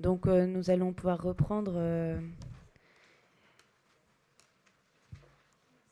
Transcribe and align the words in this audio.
Donc 0.00 0.26
euh, 0.26 0.46
nous 0.46 0.70
allons 0.70 0.94
pouvoir 0.94 1.22
reprendre 1.22 1.74
euh, 1.76 2.18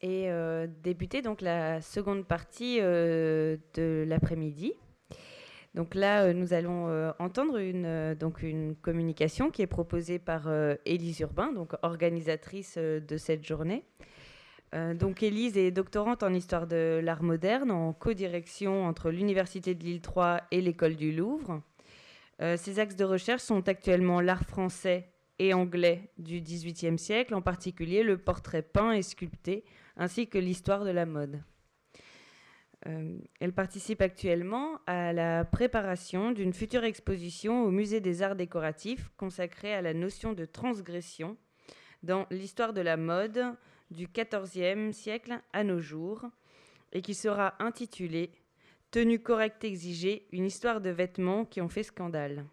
et 0.00 0.30
euh, 0.30 0.66
débuter 0.82 1.20
donc 1.20 1.42
la 1.42 1.82
seconde 1.82 2.26
partie 2.26 2.78
de 2.80 4.04
l'après-midi. 4.06 4.72
Donc 5.74 5.94
là, 5.94 6.32
nous 6.32 6.54
allons 6.54 7.12
entendre 7.18 7.58
une, 7.58 8.14
donc 8.14 8.42
une 8.42 8.74
communication 8.74 9.50
qui 9.50 9.60
est 9.62 9.66
proposée 9.66 10.18
par 10.18 10.48
Élise 10.86 11.20
Urbain, 11.20 11.52
donc 11.52 11.74
organisatrice 11.82 12.78
de 12.78 13.16
cette 13.16 13.44
journée. 13.44 13.84
donc 14.72 15.22
Élise 15.22 15.56
est 15.58 15.70
doctorante 15.70 16.22
en 16.22 16.32
histoire 16.32 16.66
de 16.66 17.00
l'art 17.04 17.22
moderne 17.22 17.70
en 17.70 17.92
codirection 17.92 18.86
entre 18.86 19.10
l'Université 19.10 19.74
de 19.74 19.84
Lille 19.84 20.00
3 20.00 20.40
et 20.50 20.62
l'École 20.62 20.96
du 20.96 21.12
Louvre. 21.12 21.62
Euh, 22.40 22.56
ces 22.56 22.78
axes 22.78 22.96
de 22.96 23.04
recherche 23.04 23.42
sont 23.42 23.68
actuellement 23.68 24.20
l'art 24.20 24.44
français 24.44 25.10
et 25.38 25.54
anglais 25.54 26.10
du 26.18 26.40
XVIIIe 26.40 26.98
siècle, 26.98 27.34
en 27.34 27.42
particulier 27.42 28.02
le 28.02 28.18
portrait 28.18 28.62
peint 28.62 28.92
et 28.92 29.02
sculpté, 29.02 29.64
ainsi 29.96 30.28
que 30.28 30.38
l'histoire 30.38 30.84
de 30.84 30.90
la 30.90 31.06
mode. 31.06 31.42
Euh, 32.86 33.18
elle 33.40 33.52
participe 33.52 34.00
actuellement 34.00 34.78
à 34.86 35.12
la 35.12 35.44
préparation 35.44 36.30
d'une 36.30 36.52
future 36.52 36.84
exposition 36.84 37.64
au 37.64 37.70
Musée 37.70 38.00
des 38.00 38.22
Arts 38.22 38.36
décoratifs 38.36 39.10
consacrée 39.16 39.74
à 39.74 39.82
la 39.82 39.94
notion 39.94 40.32
de 40.32 40.44
transgression 40.44 41.36
dans 42.04 42.26
l'histoire 42.30 42.72
de 42.72 42.80
la 42.80 42.96
mode 42.96 43.44
du 43.90 44.06
XIVe 44.06 44.92
siècle 44.92 45.40
à 45.52 45.64
nos 45.64 45.80
jours, 45.80 46.26
et 46.92 47.02
qui 47.02 47.14
sera 47.14 47.54
intitulée 47.58 48.30
Tenue 48.90 49.18
correcte 49.20 49.64
exigée, 49.64 50.26
une 50.32 50.46
histoire 50.46 50.80
de 50.80 50.88
vêtements 50.88 51.44
qui 51.44 51.60
ont 51.60 51.68
fait 51.68 51.82
scandale. 51.82 52.46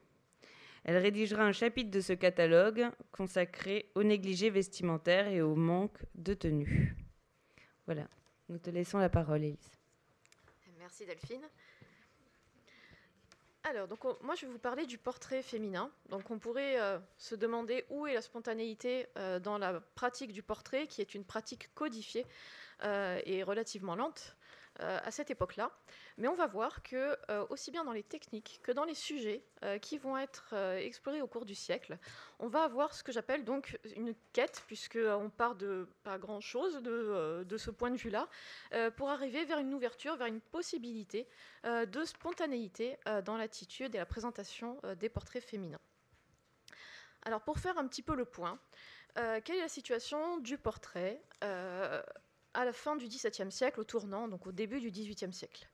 Elle 0.83 0.97
rédigera 0.97 1.43
un 1.43 1.53
chapitre 1.53 1.89
de 1.89 2.01
ce 2.01 2.11
catalogue 2.11 2.89
consacré 3.13 3.89
au 3.95 4.03
négligé 4.03 4.49
vestimentaire 4.49 5.29
et 5.29 5.41
au 5.41 5.55
manque 5.55 5.97
de 6.13 6.33
tenue. 6.33 6.95
Voilà, 7.85 8.07
nous 8.49 8.57
te 8.57 8.69
laissons 8.69 8.97
la 8.97 9.09
parole, 9.09 9.43
Elise. 9.43 9.71
Merci 10.77 11.05
Delphine. 11.05 11.47
Alors, 13.63 13.87
donc, 13.87 14.03
moi, 14.21 14.35
je 14.35 14.45
vais 14.45 14.51
vous 14.51 14.59
parler 14.59 14.85
du 14.85 14.97
portrait 14.99 15.41
féminin. 15.41 15.89
Donc, 16.09 16.29
on 16.29 16.37
pourrait 16.37 16.79
euh, 16.79 16.99
se 17.17 17.33
demander 17.33 17.85
où 17.89 18.05
est 18.05 18.13
la 18.13 18.21
spontanéité 18.21 19.07
euh, 19.17 19.39
dans 19.39 19.57
la 19.57 19.79
pratique 19.79 20.33
du 20.33 20.43
portrait, 20.43 20.85
qui 20.85 21.01
est 21.01 21.15
une 21.15 21.23
pratique 21.23 21.73
codifiée 21.73 22.27
euh, 22.83 23.19
et 23.25 23.41
relativement 23.41 23.95
lente. 23.95 24.35
Euh, 24.81 24.99
à 25.05 25.09
cette 25.09 25.31
époque-là. 25.31 25.71
Mais 26.17 26.27
on 26.27 26.33
va 26.33 26.47
voir 26.47 26.83
que, 26.83 27.17
euh, 27.29 27.45
aussi 27.49 27.71
bien 27.71 27.85
dans 27.85 27.93
les 27.93 28.03
techniques 28.03 28.59
que 28.61 28.73
dans 28.73 28.83
les 28.83 28.93
sujets 28.93 29.41
euh, 29.63 29.77
qui 29.77 29.97
vont 29.97 30.17
être 30.17 30.53
explorés 30.53 31.21
au 31.21 31.27
cours 31.27 31.45
du 31.45 31.55
siècle, 31.55 31.97
on 32.39 32.49
va 32.49 32.63
avoir 32.63 32.93
ce 32.93 33.01
que 33.01 33.13
j'appelle 33.13 33.45
donc 33.45 33.79
une 33.95 34.13
quête, 34.33 34.63
puisqu'on 34.67 35.29
part 35.29 35.55
de 35.55 35.87
pas 36.03 36.17
grand-chose 36.17 36.81
de, 36.81 37.45
de, 37.47 37.57
ce 37.57 37.71
point 37.71 37.89
de 37.89 37.95
vue-là, 37.95 38.27
pour 38.97 39.09
arriver 39.09 39.45
vers 39.45 39.59
une 39.59 39.73
ouverture, 39.73 40.17
vers 40.17 40.27
une 40.27 40.41
possibilité 40.41 41.25
de 41.63 42.03
spontanéité 42.03 42.97
dans 43.23 43.37
l'attitude 43.37 43.95
et 43.95 43.97
la 43.97 44.05
présentation 44.05 44.81
des 44.97 45.07
portraits 45.07 45.43
féminins. 45.43 45.79
Alors 47.21 47.41
pour 47.41 47.59
faire 47.59 47.77
un 47.77 47.87
petit 47.87 48.01
peu 48.01 48.15
le 48.15 48.25
point, 48.25 48.59
quelle 49.15 49.57
est 49.57 49.61
la 49.61 49.69
situation 49.69 50.37
du 50.39 50.57
portrait? 50.57 51.21
À 52.55 52.65
la 52.65 52.73
fin 52.73 52.95
du 52.95 53.07
XVIIe 53.07 53.51
siècle, 53.51 53.79
au 53.79 53.83
tournant, 53.83 54.27
donc 54.27 54.47
au 54.47 54.51
début 54.51 54.79
du 54.79 54.89
XVIIIe 54.89 55.33
siècle. 55.33 55.67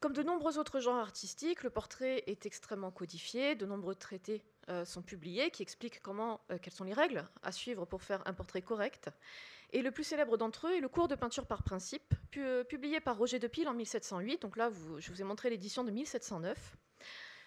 Comme 0.00 0.12
de 0.12 0.22
nombreux 0.22 0.58
autres 0.58 0.78
genres 0.78 0.96
artistiques, 0.96 1.64
le 1.64 1.70
portrait 1.70 2.22
est 2.28 2.46
extrêmement 2.46 2.92
codifié. 2.92 3.56
De 3.56 3.66
nombreux 3.66 3.96
traités 3.96 4.44
euh, 4.68 4.84
sont 4.84 5.02
publiés 5.02 5.50
qui 5.50 5.62
expliquent 5.62 6.00
comment, 6.00 6.40
euh, 6.52 6.58
quelles 6.62 6.72
sont 6.72 6.84
les 6.84 6.92
règles 6.92 7.24
à 7.42 7.50
suivre 7.50 7.84
pour 7.84 8.02
faire 8.02 8.22
un 8.24 8.32
portrait 8.32 8.62
correct. 8.62 9.10
Et 9.70 9.82
le 9.82 9.90
plus 9.90 10.04
célèbre 10.04 10.36
d'entre 10.36 10.68
eux 10.68 10.76
est 10.76 10.80
le 10.80 10.88
cours 10.88 11.08
de 11.08 11.16
peinture 11.16 11.46
par 11.46 11.64
principe, 11.64 12.14
euh, 12.36 12.62
publié 12.62 13.00
par 13.00 13.18
Roger 13.18 13.40
de 13.40 13.48
Pile 13.48 13.68
en 13.68 13.74
1708. 13.74 14.40
Donc 14.40 14.56
là, 14.56 14.70
je 14.98 15.10
vous 15.10 15.20
ai 15.20 15.24
montré 15.24 15.50
l'édition 15.50 15.82
de 15.82 15.90
1709. 15.90 16.76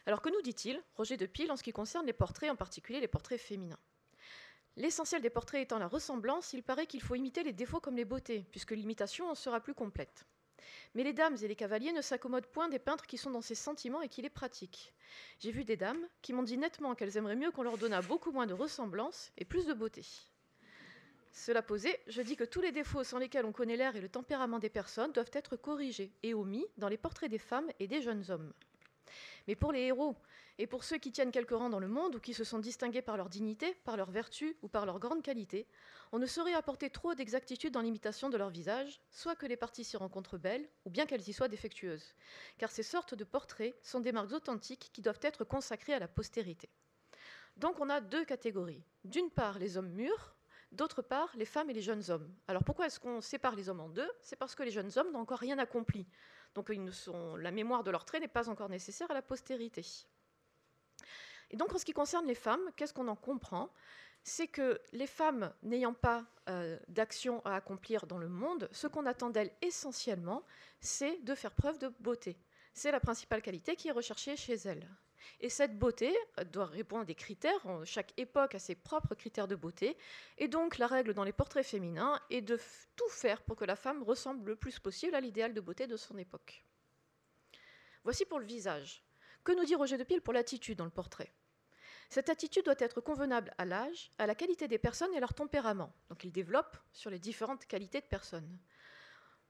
Alors 0.05 0.22
que 0.22 0.29
nous 0.29 0.41
dit-il, 0.41 0.83
Roger 0.95 1.16
de 1.16 1.28
Pile, 1.28 1.51
en 1.51 1.55
ce 1.55 1.63
qui 1.63 1.72
concerne 1.72 2.05
les 2.05 2.13
portraits, 2.13 2.51
en 2.51 2.57
particulier 2.57 2.99
les 2.99 3.07
portraits 3.07 3.39
féminins? 3.39 3.79
L'essentiel 4.77 5.21
des 5.21 5.29
portraits 5.29 5.61
étant 5.61 5.79
la 5.79 5.87
ressemblance, 5.87 6.53
il 6.53 6.63
paraît 6.63 6.87
qu'il 6.87 7.01
faut 7.01 7.15
imiter 7.15 7.43
les 7.43 7.51
défauts 7.53 7.81
comme 7.81 7.97
les 7.97 8.05
beautés, 8.05 8.45
puisque 8.51 8.71
l'imitation 8.71 9.29
en 9.29 9.35
sera 9.35 9.59
plus 9.59 9.73
complète. 9.73 10.25
Mais 10.95 11.03
les 11.03 11.13
dames 11.13 11.37
et 11.41 11.47
les 11.47 11.55
cavaliers 11.55 11.91
ne 11.91 12.01
s'accommodent 12.01 12.47
point 12.47 12.69
des 12.69 12.79
peintres 12.79 13.07
qui 13.07 13.17
sont 13.17 13.31
dans 13.31 13.41
ces 13.41 13.55
sentiments 13.55 14.01
et 14.01 14.09
qui 14.09 14.21
les 14.21 14.29
pratiquent. 14.29 14.93
J'ai 15.39 15.51
vu 15.51 15.65
des 15.65 15.75
dames 15.75 16.07
qui 16.21 16.33
m'ont 16.33 16.43
dit 16.43 16.57
nettement 16.57 16.95
qu'elles 16.95 17.17
aimeraient 17.17 17.35
mieux 17.35 17.51
qu'on 17.51 17.63
leur 17.63 17.77
donnât 17.77 18.01
beaucoup 18.01 18.31
moins 18.31 18.47
de 18.47 18.53
ressemblance 18.53 19.31
et 19.37 19.45
plus 19.45 19.65
de 19.65 19.73
beauté. 19.73 20.05
Cela 21.33 21.61
posé, 21.61 21.97
je 22.07 22.21
dis 22.21 22.35
que 22.35 22.43
tous 22.43 22.61
les 22.61 22.71
défauts 22.71 23.03
sans 23.03 23.17
lesquels 23.17 23.45
on 23.45 23.53
connaît 23.53 23.77
l'air 23.77 23.95
et 23.95 24.01
le 24.01 24.09
tempérament 24.09 24.59
des 24.59 24.69
personnes 24.69 25.13
doivent 25.13 25.31
être 25.33 25.55
corrigés 25.55 26.11
et 26.23 26.33
omis 26.33 26.65
dans 26.77 26.89
les 26.89 26.97
portraits 26.97 27.31
des 27.31 27.37
femmes 27.37 27.69
et 27.79 27.87
des 27.87 28.01
jeunes 28.01 28.29
hommes. 28.29 28.53
Mais 29.47 29.56
pour 29.56 29.72
les 29.72 29.81
héros 29.81 30.16
et 30.57 30.68
pour 30.68 30.84
ceux 30.84 30.97
qui 30.97 31.12
tiennent 31.12 31.31
quelques 31.31 31.52
rangs 31.52 31.69
dans 31.69 31.79
le 31.79 31.88
monde 31.88 32.16
ou 32.16 32.19
qui 32.19 32.34
se 32.34 32.44
sont 32.44 32.59
distingués 32.59 33.02
par 33.02 33.18
leur 33.18 33.29
dignité, 33.29 33.74
par 33.84 33.97
leur 33.97 34.12
vertu 34.12 34.57
ou 34.62 34.68
par 34.68 34.85
leur 34.85 35.00
grande 35.00 35.24
qualité, 35.24 35.68
on 36.12 36.19
ne 36.19 36.25
saurait 36.25 36.53
apporter 36.53 36.90
trop 36.90 37.16
d'exactitude 37.16 37.74
dans 37.74 37.81
l'imitation 37.81 38.29
de 38.29 38.38
leur 38.38 38.50
visage, 38.50 39.02
soit 39.09 39.35
que 39.35 39.46
les 39.46 39.57
parties 39.57 39.84
s'y 39.84 39.97
rencontrent 39.97 40.38
belles, 40.38 40.69
ou 40.85 40.90
bien 40.90 41.06
qu'elles 41.06 41.28
y 41.28 41.34
soient 41.34 41.47
défectueuses. 41.47 42.13
Car 42.57 42.69
ces 42.69 42.84
sortes 42.84 43.16
de 43.16 43.24
portraits 43.24 43.75
sont 43.81 44.02
des 44.02 44.12
marques 44.12 44.34
authentiques 44.34 44.91
qui 44.94 45.02
doivent 45.02 45.19
être 45.22 45.44
consacrées 45.44 45.94
à 45.94 46.00
la 46.00 46.08
postérité. 46.08 46.69
Donc 47.58 47.79
on 47.79 47.90
a 47.90 48.02
deux 48.02 48.25
catégories. 48.25 48.84
D'une 49.03 49.29
part, 49.29 49.58
les 49.59 49.78
hommes 49.78 49.91
mûrs, 49.91 50.35
d'autre 50.72 51.02
part, 51.02 51.31
les 51.35 51.46
femmes 51.46 51.69
et 51.69 51.73
les 51.73 51.81
jeunes 51.81 52.09
hommes. 52.09 52.34
Alors 52.47 52.63
pourquoi 52.63 52.88
est-ce 52.88 53.00
qu'on 53.00 53.22
sépare 53.22 53.56
les 53.56 53.69
hommes 53.69 53.81
en 53.81 53.90
deux? 53.90 54.09
C'est 54.22 54.38
parce 54.38 54.56
que 54.56 54.63
les 54.63 54.72
jeunes 54.72 54.91
hommes 54.96 55.12
n'ont 55.12 55.19
encore 55.19 55.40
rien 55.40 55.58
accompli. 55.59 56.08
Donc 56.53 56.69
la 56.69 57.51
mémoire 57.51 57.84
de 57.84 57.91
leur 57.91 58.06
trait 58.06 58.19
n'est 58.19 58.28
pas 58.28 58.50
encore 58.50 58.69
nécessaire 58.69 59.09
à 59.12 59.13
la 59.13 59.22
postérité. 59.22 59.85
Et 61.50 61.57
donc 61.57 61.73
en 61.73 61.78
ce 61.78 61.85
qui 61.85 61.94
concerne 61.94 62.28
les 62.28 62.35
femmes, 62.35 62.62
qu'est-ce 62.75 62.94
qu'on 62.94 63.07
en 63.07 63.16
comprend? 63.16 63.69
C'est 64.23 64.47
que 64.47 64.79
les 64.91 65.07
femmes 65.07 65.51
n'ayant 65.63 65.94
pas 65.94 66.25
euh, 66.47 66.78
d'action 66.88 67.41
à 67.44 67.56
accomplir 67.56 68.06
dans 68.06 68.19
le 68.19 68.29
monde, 68.29 68.69
ce 68.72 68.88
qu'on 68.88 69.06
attend 69.06 69.29
d'elles 69.29 69.51
essentiellement, 69.61 70.44
c'est 70.79 71.17
de 71.23 71.34
faire 71.34 71.51
preuve 71.51 71.79
de 71.79 71.90
beauté. 72.00 72.38
C'est 72.73 72.91
la 72.91 73.00
principale 73.00 73.41
qualité 73.41 73.75
qui 73.75 73.88
est 73.88 73.91
recherchée 73.91 74.35
chez 74.35 74.53
elles. 74.53 74.88
Et 75.39 75.49
cette 75.49 75.77
beauté 75.77 76.15
doit 76.51 76.65
répondre 76.65 77.03
à 77.03 77.05
des 77.05 77.15
critères. 77.15 77.65
Chaque 77.85 78.13
époque 78.17 78.55
a 78.55 78.59
ses 78.59 78.75
propres 78.75 79.15
critères 79.15 79.47
de 79.47 79.55
beauté. 79.55 79.97
Et 80.37 80.47
donc, 80.47 80.77
la 80.77 80.87
règle 80.87 81.13
dans 81.13 81.23
les 81.23 81.33
portraits 81.33 81.65
féminins 81.65 82.19
est 82.29 82.41
de 82.41 82.59
tout 82.95 83.09
faire 83.09 83.41
pour 83.41 83.55
que 83.55 83.65
la 83.65 83.75
femme 83.75 84.03
ressemble 84.03 84.49
le 84.49 84.55
plus 84.55 84.79
possible 84.79 85.15
à 85.15 85.21
l'idéal 85.21 85.53
de 85.53 85.61
beauté 85.61 85.87
de 85.87 85.97
son 85.97 86.17
époque. 86.17 86.63
Voici 88.03 88.25
pour 88.25 88.39
le 88.39 88.45
visage. 88.45 89.03
Que 89.43 89.51
nous 89.51 89.65
dit 89.65 89.75
Roger 89.75 89.97
de 89.97 90.03
Pile 90.03 90.21
pour 90.21 90.33
l'attitude 90.33 90.77
dans 90.77 90.85
le 90.85 90.91
portrait? 90.91 91.31
Cette 92.09 92.29
attitude 92.29 92.65
doit 92.65 92.75
être 92.77 92.99
convenable 92.99 93.53
à 93.57 93.63
l'âge, 93.63 94.11
à 94.17 94.27
la 94.27 94.35
qualité 94.35 94.67
des 94.67 94.77
personnes 94.77 95.13
et 95.13 95.17
à 95.17 95.21
leur 95.21 95.33
tempérament. 95.33 95.93
Donc, 96.09 96.23
il 96.23 96.31
développe 96.31 96.77
sur 96.91 97.09
les 97.09 97.19
différentes 97.19 97.65
qualités 97.65 98.01
de 98.01 98.05
personnes. 98.05 98.59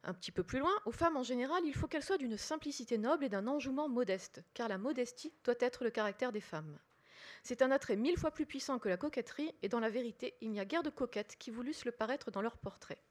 Un 0.03 0.13
petit 0.13 0.31
peu 0.31 0.43
plus 0.43 0.59
loin, 0.59 0.73
aux 0.85 0.91
femmes 0.91 1.17
en 1.17 1.23
général, 1.23 1.63
il 1.65 1.75
faut 1.75 1.87
qu'elles 1.87 2.03
soient 2.03 2.17
d'une 2.17 2.37
simplicité 2.37 2.97
noble 2.97 3.23
et 3.23 3.29
d'un 3.29 3.45
enjouement 3.45 3.87
modeste, 3.87 4.43
car 4.53 4.67
la 4.67 4.79
modestie 4.79 5.33
doit 5.43 5.55
être 5.59 5.83
le 5.83 5.91
caractère 5.91 6.31
des 6.31 6.41
femmes. 6.41 6.79
C'est 7.43 7.61
un 7.61 7.69
attrait 7.71 7.95
mille 7.95 8.17
fois 8.17 8.31
plus 8.31 8.47
puissant 8.47 8.79
que 8.79 8.89
la 8.89 8.97
coquetterie, 8.97 9.53
et 9.61 9.69
dans 9.69 9.79
la 9.79 9.89
vérité, 9.89 10.35
il 10.41 10.51
n'y 10.51 10.59
a 10.59 10.65
guère 10.65 10.83
de 10.83 10.89
coquettes 10.89 11.35
qui 11.37 11.51
voulussent 11.51 11.85
le 11.85 11.91
paraître 11.91 12.31
dans 12.31 12.41
leur 12.41 12.57
portrait. 12.57 13.01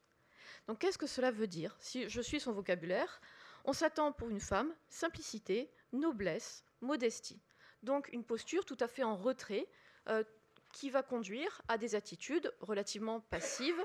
Donc 0.67 0.81
qu'est-ce 0.81 0.99
que 0.99 1.07
cela 1.07 1.31
veut 1.31 1.47
dire? 1.47 1.77
Si 1.79 2.09
je 2.09 2.21
suis 2.21 2.41
son 2.41 2.53
vocabulaire, 2.53 3.21
on 3.65 3.73
s'attend 3.73 4.13
pour 4.13 4.29
une 4.29 4.41
femme 4.41 4.75
simplicité, 4.89 5.71
noblesse, 5.93 6.65
modestie. 6.81 7.41
Donc 7.83 8.09
une 8.13 8.25
posture 8.25 8.65
tout 8.65 8.77
à 8.81 8.89
fait 8.89 9.05
en 9.05 9.17
retrait 9.17 9.67
euh, 10.09 10.25
qui 10.73 10.91
va 10.91 11.03
conduire 11.03 11.63
à 11.69 11.79
des 11.79 11.95
attitudes 11.95 12.53
relativement 12.61 13.21
passives, 13.21 13.83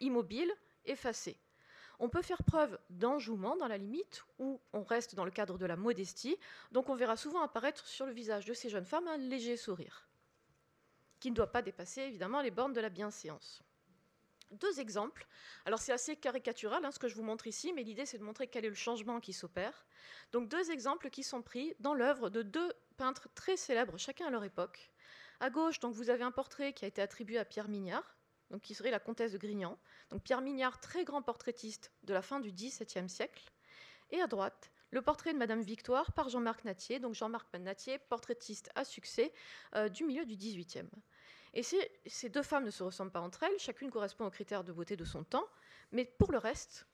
immobiles, 0.00 0.52
effacées. 0.84 1.38
On 2.00 2.08
peut 2.08 2.22
faire 2.22 2.42
preuve 2.44 2.78
d'enjouement 2.90 3.56
dans 3.56 3.66
la 3.66 3.78
limite 3.78 4.24
où 4.38 4.60
on 4.72 4.84
reste 4.84 5.14
dans 5.16 5.24
le 5.24 5.30
cadre 5.30 5.58
de 5.58 5.66
la 5.66 5.76
modestie. 5.76 6.36
Donc 6.70 6.88
on 6.88 6.94
verra 6.94 7.16
souvent 7.16 7.42
apparaître 7.42 7.86
sur 7.86 8.06
le 8.06 8.12
visage 8.12 8.44
de 8.44 8.54
ces 8.54 8.68
jeunes 8.68 8.84
femmes 8.84 9.08
un 9.08 9.16
léger 9.16 9.56
sourire, 9.56 10.08
qui 11.18 11.30
ne 11.30 11.36
doit 11.36 11.50
pas 11.50 11.62
dépasser 11.62 12.02
évidemment 12.02 12.40
les 12.40 12.52
bornes 12.52 12.72
de 12.72 12.80
la 12.80 12.88
bienséance. 12.88 13.62
Deux 14.52 14.80
exemples. 14.80 15.26
Alors 15.66 15.80
c'est 15.80 15.92
assez 15.92 16.16
caricatural 16.16 16.84
hein, 16.84 16.90
ce 16.90 16.98
que 16.98 17.08
je 17.08 17.16
vous 17.16 17.22
montre 17.22 17.46
ici, 17.48 17.72
mais 17.72 17.82
l'idée 17.82 18.06
c'est 18.06 18.16
de 18.16 18.24
montrer 18.24 18.46
quel 18.46 18.64
est 18.64 18.70
le 18.70 18.74
changement 18.74 19.20
qui 19.20 19.32
s'opère. 19.32 19.86
Donc 20.32 20.48
deux 20.48 20.70
exemples 20.70 21.10
qui 21.10 21.22
sont 21.22 21.42
pris 21.42 21.74
dans 21.80 21.94
l'œuvre 21.94 22.30
de 22.30 22.42
deux 22.42 22.72
peintres 22.96 23.28
très 23.34 23.56
célèbres, 23.56 23.98
chacun 23.98 24.26
à 24.26 24.30
leur 24.30 24.44
époque. 24.44 24.90
À 25.40 25.50
gauche, 25.50 25.80
donc 25.80 25.94
vous 25.94 26.10
avez 26.10 26.24
un 26.24 26.30
portrait 26.30 26.72
qui 26.72 26.84
a 26.84 26.88
été 26.88 27.02
attribué 27.02 27.38
à 27.38 27.44
Pierre 27.44 27.68
Mignard, 27.68 28.17
donc 28.50 28.62
qui 28.62 28.74
serait 28.74 28.90
la 28.90 29.00
comtesse 29.00 29.32
de 29.32 29.38
Grignan. 29.38 29.78
Donc 30.10 30.22
Pierre 30.22 30.40
Mignard, 30.40 30.80
très 30.80 31.04
grand 31.04 31.22
portraitiste 31.22 31.92
de 32.04 32.14
la 32.14 32.22
fin 32.22 32.40
du 32.40 32.52
XVIIe 32.52 33.08
siècle. 33.08 33.50
Et 34.10 34.20
à 34.20 34.26
droite, 34.26 34.70
le 34.90 35.02
portrait 35.02 35.32
de 35.32 35.38
Madame 35.38 35.60
Victoire 35.60 36.12
par 36.12 36.28
Jean-Marc 36.28 36.64
Natier, 36.64 36.98
donc 36.98 37.14
Jean-Marc 37.14 37.52
Natier, 37.54 37.98
portraitiste 37.98 38.70
à 38.74 38.84
succès 38.84 39.32
euh, 39.74 39.88
du 39.88 40.04
milieu 40.04 40.24
du 40.24 40.36
XVIIIe. 40.36 40.88
Et 41.54 41.62
ces 41.62 42.28
deux 42.28 42.42
femmes 42.42 42.64
ne 42.64 42.70
se 42.70 42.82
ressemblent 42.82 43.10
pas 43.10 43.20
entre 43.20 43.42
elles, 43.42 43.58
chacune 43.58 43.90
correspond 43.90 44.26
aux 44.26 44.30
critères 44.30 44.64
de 44.64 44.72
beauté 44.72 44.96
de 44.96 45.04
son 45.04 45.24
temps, 45.24 45.46
mais 45.92 46.04
pour 46.04 46.30
le 46.30 46.38
reste, 46.38 46.86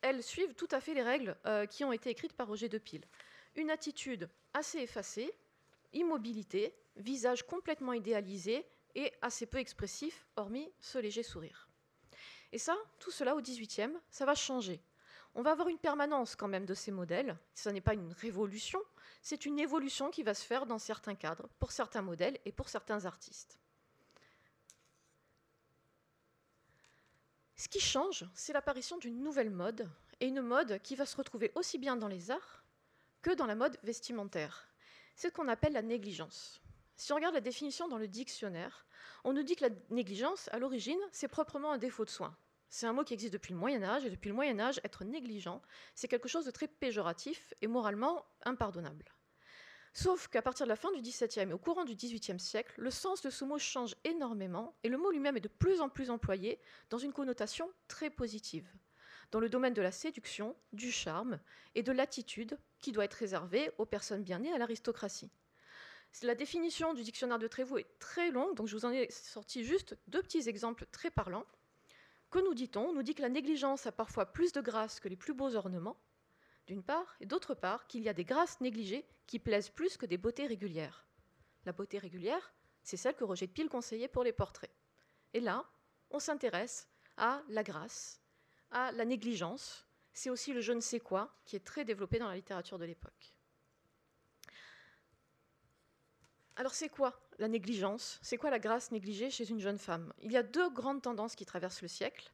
elles 0.00 0.22
suivent 0.22 0.54
tout 0.54 0.68
à 0.70 0.80
fait 0.80 0.94
les 0.94 1.02
règles 1.02 1.36
euh, 1.46 1.66
qui 1.66 1.84
ont 1.84 1.92
été 1.92 2.10
écrites 2.10 2.32
par 2.32 2.46
Roger 2.46 2.68
de 2.68 2.78
Pile. 2.78 3.04
Une 3.56 3.70
attitude 3.70 4.30
assez 4.54 4.78
effacée, 4.78 5.32
immobilité, 5.92 6.74
visage 6.96 7.46
complètement 7.46 7.92
idéalisé 7.92 8.64
et 8.94 9.12
assez 9.22 9.46
peu 9.46 9.58
expressif, 9.58 10.26
hormis 10.36 10.72
ce 10.80 10.98
léger 10.98 11.22
sourire. 11.22 11.68
Et 12.52 12.58
ça, 12.58 12.76
tout 12.98 13.10
cela 13.10 13.36
au 13.36 13.40
XVIIIe, 13.40 13.96
ça 14.10 14.24
va 14.24 14.34
changer. 14.34 14.80
On 15.34 15.42
va 15.42 15.52
avoir 15.52 15.68
une 15.68 15.78
permanence 15.78 16.34
quand 16.34 16.48
même 16.48 16.66
de 16.66 16.74
ces 16.74 16.90
modèles. 16.90 17.38
Ce 17.54 17.68
n'est 17.68 17.80
pas 17.80 17.94
une 17.94 18.12
révolution, 18.12 18.80
c'est 19.22 19.46
une 19.46 19.58
évolution 19.58 20.10
qui 20.10 20.22
va 20.22 20.34
se 20.34 20.44
faire 20.44 20.66
dans 20.66 20.78
certains 20.78 21.14
cadres, 21.14 21.48
pour 21.58 21.70
certains 21.72 22.02
modèles 22.02 22.38
et 22.44 22.52
pour 22.52 22.68
certains 22.68 23.04
artistes. 23.04 23.58
Ce 27.56 27.68
qui 27.68 27.80
change, 27.80 28.24
c'est 28.34 28.54
l'apparition 28.54 28.96
d'une 28.98 29.22
nouvelle 29.22 29.50
mode, 29.50 29.88
et 30.20 30.26
une 30.26 30.42
mode 30.42 30.80
qui 30.82 30.96
va 30.96 31.06
se 31.06 31.16
retrouver 31.16 31.52
aussi 31.54 31.78
bien 31.78 31.96
dans 31.96 32.08
les 32.08 32.30
arts 32.30 32.64
que 33.22 33.34
dans 33.34 33.46
la 33.46 33.54
mode 33.54 33.78
vestimentaire. 33.82 34.68
C'est 35.14 35.28
ce 35.28 35.34
qu'on 35.34 35.48
appelle 35.48 35.74
la 35.74 35.82
négligence. 35.82 36.60
Si 37.00 37.12
on 37.12 37.14
regarde 37.14 37.34
la 37.34 37.40
définition 37.40 37.88
dans 37.88 37.96
le 37.96 38.08
dictionnaire, 38.08 38.84
on 39.24 39.32
nous 39.32 39.42
dit 39.42 39.56
que 39.56 39.64
la 39.64 39.74
négligence, 39.88 40.50
à 40.52 40.58
l'origine, 40.58 41.00
c'est 41.12 41.28
proprement 41.28 41.72
un 41.72 41.78
défaut 41.78 42.04
de 42.04 42.10
soin. 42.10 42.36
C'est 42.68 42.84
un 42.84 42.92
mot 42.92 43.04
qui 43.04 43.14
existe 43.14 43.32
depuis 43.32 43.54
le 43.54 43.58
Moyen 43.58 43.82
Âge, 43.82 44.04
et 44.04 44.10
depuis 44.10 44.28
le 44.28 44.34
Moyen 44.34 44.60
Âge, 44.60 44.82
être 44.84 45.04
négligent, 45.04 45.62
c'est 45.94 46.08
quelque 46.08 46.28
chose 46.28 46.44
de 46.44 46.50
très 46.50 46.68
péjoratif 46.68 47.54
et 47.62 47.68
moralement 47.68 48.26
impardonnable. 48.44 49.06
Sauf 49.94 50.28
qu'à 50.28 50.42
partir 50.42 50.66
de 50.66 50.68
la 50.68 50.76
fin 50.76 50.92
du 50.92 51.00
XVIIe 51.00 51.48
et 51.48 51.52
au 51.54 51.58
courant 51.58 51.86
du 51.86 51.94
XVIIIe 51.94 52.38
siècle, 52.38 52.74
le 52.76 52.90
sens 52.90 53.22
de 53.22 53.30
ce 53.30 53.46
mot 53.46 53.58
change 53.58 53.96
énormément 54.04 54.76
et 54.82 54.90
le 54.90 54.98
mot 54.98 55.10
lui-même 55.10 55.38
est 55.38 55.40
de 55.40 55.48
plus 55.48 55.80
en 55.80 55.88
plus 55.88 56.10
employé 56.10 56.60
dans 56.90 56.98
une 56.98 57.14
connotation 57.14 57.72
très 57.88 58.10
positive, 58.10 58.70
dans 59.30 59.40
le 59.40 59.48
domaine 59.48 59.72
de 59.72 59.80
la 59.80 59.90
séduction, 59.90 60.54
du 60.74 60.92
charme 60.92 61.40
et 61.74 61.82
de 61.82 61.92
l'attitude 61.92 62.58
qui 62.78 62.92
doit 62.92 63.06
être 63.06 63.14
réservée 63.14 63.70
aux 63.78 63.86
personnes 63.86 64.22
bien 64.22 64.40
nées 64.40 64.52
à 64.52 64.58
l'aristocratie. 64.58 65.30
La 66.22 66.34
définition 66.34 66.92
du 66.92 67.02
dictionnaire 67.02 67.38
de 67.38 67.46
Trévoux 67.46 67.78
est 67.78 67.98
très 67.98 68.30
longue, 68.30 68.54
donc 68.54 68.66
je 68.66 68.76
vous 68.76 68.84
en 68.84 68.90
ai 68.90 69.10
sorti 69.10 69.64
juste 69.64 69.96
deux 70.08 70.22
petits 70.22 70.48
exemples 70.48 70.84
très 70.92 71.10
parlants. 71.10 71.46
Que 72.30 72.38
nous 72.38 72.54
dit-on? 72.54 72.88
On 72.88 72.92
nous 72.92 73.02
dit 73.02 73.14
que 73.14 73.22
la 73.22 73.28
négligence 73.28 73.86
a 73.86 73.92
parfois 73.92 74.26
plus 74.26 74.52
de 74.52 74.60
grâce 74.60 75.00
que 75.00 75.08
les 75.08 75.16
plus 75.16 75.34
beaux 75.34 75.54
ornements, 75.56 75.98
d'une 76.66 76.82
part, 76.82 77.16
et 77.20 77.26
d'autre 77.26 77.54
part, 77.54 77.86
qu'il 77.86 78.02
y 78.02 78.08
a 78.08 78.12
des 78.12 78.24
grâces 78.24 78.60
négligées 78.60 79.04
qui 79.26 79.38
plaisent 79.38 79.70
plus 79.70 79.96
que 79.96 80.06
des 80.06 80.18
beautés 80.18 80.46
régulières. 80.46 81.06
La 81.64 81.72
beauté 81.72 81.98
régulière, 81.98 82.52
c'est 82.82 82.96
celle 82.96 83.16
que 83.16 83.24
Roger 83.24 83.46
de 83.46 83.52
Pile 83.52 83.68
conseillait 83.68 84.08
pour 84.08 84.24
les 84.24 84.32
portraits. 84.32 84.74
Et 85.32 85.40
là, 85.40 85.68
on 86.10 86.18
s'intéresse 86.18 86.88
à 87.16 87.42
la 87.48 87.62
grâce, 87.62 88.20
à 88.70 88.92
la 88.92 89.04
négligence. 89.04 89.86
C'est 90.12 90.30
aussi 90.30 90.52
le 90.52 90.60
je 90.60 90.72
ne 90.72 90.80
sais 90.80 91.00
quoi 91.00 91.34
qui 91.44 91.56
est 91.56 91.64
très 91.64 91.84
développé 91.84 92.18
dans 92.18 92.28
la 92.28 92.36
littérature 92.36 92.78
de 92.78 92.84
l'époque. 92.84 93.34
Alors 96.60 96.74
c'est 96.74 96.90
quoi 96.90 97.18
la 97.38 97.48
négligence? 97.48 98.18
C'est 98.20 98.36
quoi 98.36 98.50
la 98.50 98.58
grâce 98.58 98.90
négligée 98.90 99.30
chez 99.30 99.48
une 99.48 99.60
jeune 99.60 99.78
femme? 99.78 100.12
Il 100.20 100.30
y 100.30 100.36
a 100.36 100.42
deux 100.42 100.68
grandes 100.68 101.00
tendances 101.00 101.34
qui 101.34 101.46
traversent 101.46 101.80
le 101.80 101.88
siècle. 101.88 102.30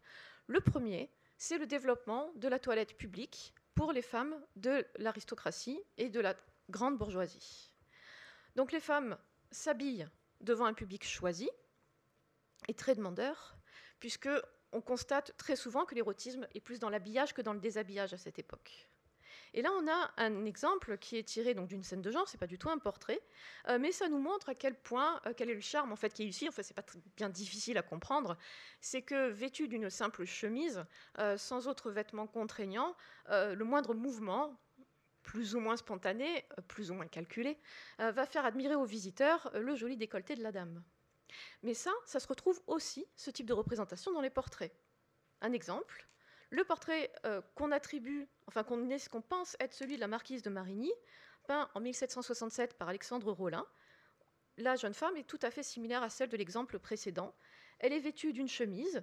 Le 0.48 0.60
premier, 0.60 1.12
c'est 1.38 1.58
le 1.58 1.66
développement 1.68 2.32
de 2.34 2.48
la 2.48 2.58
toilette 2.58 2.96
publique 2.96 3.54
pour 3.76 3.92
les 3.92 4.02
femmes 4.02 4.34
de 4.56 4.84
l'aristocratie 4.96 5.80
et 5.96 6.08
de 6.08 6.18
la 6.18 6.34
grande 6.70 6.98
bourgeoisie. 6.98 7.70
Donc 8.56 8.72
les 8.72 8.80
femmes 8.80 9.16
s'habillent 9.52 10.08
devant 10.40 10.64
un 10.64 10.74
public 10.74 11.04
choisi 11.04 11.48
et 12.66 12.74
très 12.74 12.96
demandeur, 12.96 13.56
puisque 14.00 14.28
on 14.72 14.80
constate 14.80 15.36
très 15.36 15.54
souvent 15.54 15.84
que 15.84 15.94
l'érotisme 15.94 16.48
est 16.52 16.60
plus 16.60 16.80
dans 16.80 16.90
l'habillage 16.90 17.32
que 17.32 17.42
dans 17.42 17.52
le 17.52 17.60
déshabillage 17.60 18.12
à 18.12 18.18
cette 18.18 18.40
époque. 18.40 18.88
Et 19.54 19.62
là, 19.62 19.70
on 19.72 19.88
a 19.88 20.10
un 20.16 20.44
exemple 20.44 20.98
qui 20.98 21.16
est 21.16 21.22
tiré 21.22 21.54
d'une 21.54 21.82
scène 21.82 22.02
de 22.02 22.10
genre, 22.10 22.28
c'est 22.28 22.38
pas 22.38 22.46
du 22.46 22.58
tout 22.58 22.68
un 22.68 22.78
portrait, 22.78 23.20
euh, 23.68 23.78
mais 23.78 23.92
ça 23.92 24.08
nous 24.08 24.18
montre 24.18 24.48
à 24.48 24.54
quel 24.54 24.74
point, 24.74 25.20
euh, 25.26 25.32
quel 25.36 25.50
est 25.50 25.54
le 25.54 25.60
charme 25.60 25.92
en 25.92 25.96
fait 25.96 26.12
qui 26.12 26.22
est 26.22 26.26
ici. 26.26 26.48
En 26.48 26.52
c'est 26.52 26.74
pas 26.74 26.84
bien 27.16 27.28
difficile 27.28 27.78
à 27.78 27.82
comprendre. 27.82 28.36
C'est 28.80 29.02
que 29.02 29.28
vêtu 29.28 29.68
d'une 29.68 29.90
simple 29.90 30.24
chemise, 30.24 30.84
euh, 31.18 31.36
sans 31.36 31.68
autre 31.68 31.90
vêtement 31.90 32.26
contraignant, 32.26 32.94
le 33.28 33.62
moindre 33.64 33.94
mouvement, 33.94 34.56
plus 35.22 35.56
ou 35.56 35.60
moins 35.60 35.76
spontané, 35.76 36.44
plus 36.68 36.90
ou 36.90 36.94
moins 36.94 37.08
calculé, 37.08 37.58
va 37.98 38.24
faire 38.24 38.44
admirer 38.44 38.76
aux 38.76 38.84
visiteurs 38.84 39.50
le 39.54 39.74
joli 39.74 39.96
décolleté 39.96 40.36
de 40.36 40.42
la 40.42 40.52
dame. 40.52 40.82
Mais 41.62 41.74
ça, 41.74 41.92
ça 42.04 42.20
se 42.20 42.28
retrouve 42.28 42.62
aussi, 42.66 43.06
ce 43.16 43.30
type 43.30 43.46
de 43.46 43.52
représentation, 43.52 44.12
dans 44.12 44.20
les 44.20 44.30
portraits. 44.30 44.72
Un 45.40 45.52
exemple, 45.52 46.06
le 46.50 46.64
portrait 46.64 47.12
euh, 47.24 47.40
qu'on 47.54 47.72
attribue, 47.72 48.28
enfin 48.46 48.64
qu'on 48.64 49.22
pense 49.22 49.56
être 49.60 49.74
celui 49.74 49.96
de 49.96 50.00
la 50.00 50.08
marquise 50.08 50.42
de 50.42 50.50
Marigny, 50.50 50.92
peint 51.46 51.68
en 51.74 51.80
1767 51.80 52.74
par 52.74 52.88
Alexandre 52.88 53.32
Rollin, 53.32 53.66
la 54.58 54.76
jeune 54.76 54.94
femme 54.94 55.16
est 55.16 55.26
tout 55.26 55.38
à 55.42 55.50
fait 55.50 55.62
similaire 55.62 56.02
à 56.02 56.10
celle 56.10 56.28
de 56.28 56.36
l'exemple 56.36 56.78
précédent. 56.78 57.34
Elle 57.78 57.92
est 57.92 58.00
vêtue 58.00 58.32
d'une 58.32 58.48
chemise, 58.48 59.02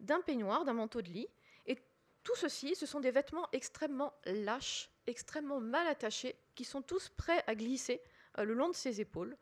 d'un 0.00 0.20
peignoir, 0.20 0.64
d'un 0.64 0.72
manteau 0.72 1.02
de 1.02 1.10
lit, 1.10 1.28
et 1.66 1.76
tout 2.22 2.36
ceci, 2.36 2.74
ce 2.74 2.86
sont 2.86 3.00
des 3.00 3.10
vêtements 3.10 3.48
extrêmement 3.52 4.14
lâches, 4.24 4.90
extrêmement 5.06 5.60
mal 5.60 5.86
attachés, 5.86 6.38
qui 6.54 6.64
sont 6.64 6.80
tous 6.80 7.10
prêts 7.10 7.44
à 7.46 7.54
glisser 7.54 8.00
euh, 8.38 8.44
le 8.44 8.54
long 8.54 8.68
de 8.68 8.74
ses 8.74 9.00
épaules, 9.00 9.36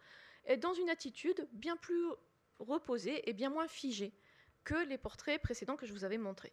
et 0.47 0.57
dans 0.57 0.75
une 0.75 0.91
attitude 0.91 1.49
bien 1.53 1.77
plus 1.77 2.07
reposée 2.59 3.29
et 3.29 3.33
bien 3.33 3.51
moins 3.51 3.69
figée 3.69 4.13
que 4.65 4.87
les 4.87 4.99
portraits 4.99 5.41
précédents 5.41 5.77
que 5.77 5.87
je 5.87 5.93
vous 5.93 6.05
avais 6.05 6.19
montrés. 6.19 6.53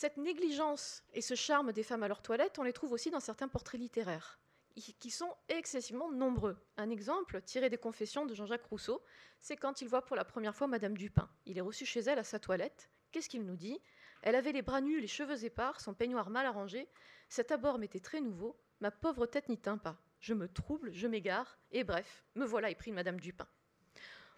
Cette 0.00 0.16
négligence 0.16 1.02
et 1.12 1.20
ce 1.20 1.34
charme 1.34 1.72
des 1.72 1.82
femmes 1.82 2.04
à 2.04 2.06
leur 2.06 2.22
toilette, 2.22 2.60
on 2.60 2.62
les 2.62 2.72
trouve 2.72 2.92
aussi 2.92 3.10
dans 3.10 3.18
certains 3.18 3.48
portraits 3.48 3.80
littéraires, 3.80 4.38
qui 4.76 5.10
sont 5.10 5.34
excessivement 5.48 6.08
nombreux. 6.08 6.56
Un 6.76 6.88
exemple 6.88 7.42
tiré 7.42 7.68
des 7.68 7.78
confessions 7.78 8.24
de 8.24 8.32
Jean-Jacques 8.32 8.66
Rousseau, 8.66 9.02
c'est 9.40 9.56
quand 9.56 9.82
il 9.82 9.88
voit 9.88 10.04
pour 10.04 10.14
la 10.14 10.24
première 10.24 10.54
fois 10.54 10.68
Madame 10.68 10.96
Dupin. 10.96 11.28
Il 11.46 11.58
est 11.58 11.62
reçu 11.62 11.84
chez 11.84 11.98
elle 11.98 12.20
à 12.20 12.22
sa 12.22 12.38
toilette. 12.38 12.88
Qu'est-ce 13.10 13.28
qu'il 13.28 13.44
nous 13.44 13.56
dit? 13.56 13.80
Elle 14.22 14.36
avait 14.36 14.52
les 14.52 14.62
bras 14.62 14.80
nus, 14.80 15.00
les 15.00 15.08
cheveux 15.08 15.44
épars, 15.44 15.80
son 15.80 15.94
peignoir 15.94 16.30
mal 16.30 16.46
arrangé. 16.46 16.88
Cet 17.28 17.50
abord 17.50 17.80
m'était 17.80 17.98
très 17.98 18.20
nouveau. 18.20 18.56
Ma 18.78 18.92
pauvre 18.92 19.26
tête 19.26 19.48
n'y 19.48 19.58
tint 19.58 19.78
pas. 19.78 20.00
Je 20.20 20.32
me 20.32 20.46
trouble, 20.46 20.92
je 20.92 21.08
m'égare, 21.08 21.58
et 21.72 21.82
bref, 21.82 22.24
me 22.36 22.44
voilà 22.44 22.70
épris 22.70 22.92
de 22.92 22.94
Madame 22.94 23.18
Dupin. 23.18 23.48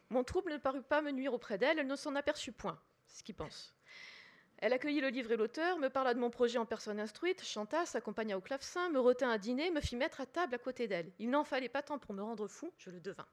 Mon 0.08 0.24
trouble 0.24 0.52
ne 0.52 0.56
parut 0.56 0.80
pas 0.80 1.02
me 1.02 1.10
nuire 1.10 1.34
auprès 1.34 1.58
d'elle, 1.58 1.78
elle 1.78 1.86
ne 1.86 1.96
s'en 1.96 2.14
aperçut 2.14 2.52
point, 2.52 2.80
c'est 3.04 3.18
ce 3.18 3.24
qu'il 3.24 3.34
pense. 3.34 3.74
Elle 4.60 4.74
accueillit 4.74 5.00
le 5.00 5.08
livre 5.08 5.32
et 5.32 5.36
l'auteur, 5.36 5.78
me 5.78 5.88
parla 5.88 6.12
de 6.12 6.18
mon 6.18 6.28
projet 6.28 6.58
en 6.58 6.66
personne 6.66 7.00
instruite, 7.00 7.42
chanta, 7.42 7.86
s'accompagna 7.86 8.36
au 8.36 8.42
clavecin, 8.42 8.90
me 8.90 9.00
retint 9.00 9.30
à 9.30 9.38
dîner, 9.38 9.70
me 9.70 9.80
fit 9.80 9.96
mettre 9.96 10.20
à 10.20 10.26
table 10.26 10.54
à 10.54 10.58
côté 10.58 10.86
d'elle. 10.86 11.10
Il 11.18 11.30
n'en 11.30 11.44
fallait 11.44 11.70
pas 11.70 11.82
tant 11.82 11.98
pour 11.98 12.14
me 12.14 12.22
rendre 12.22 12.46
fou, 12.46 12.70
je 12.76 12.90
le 12.90 13.00
devins. 13.00 13.26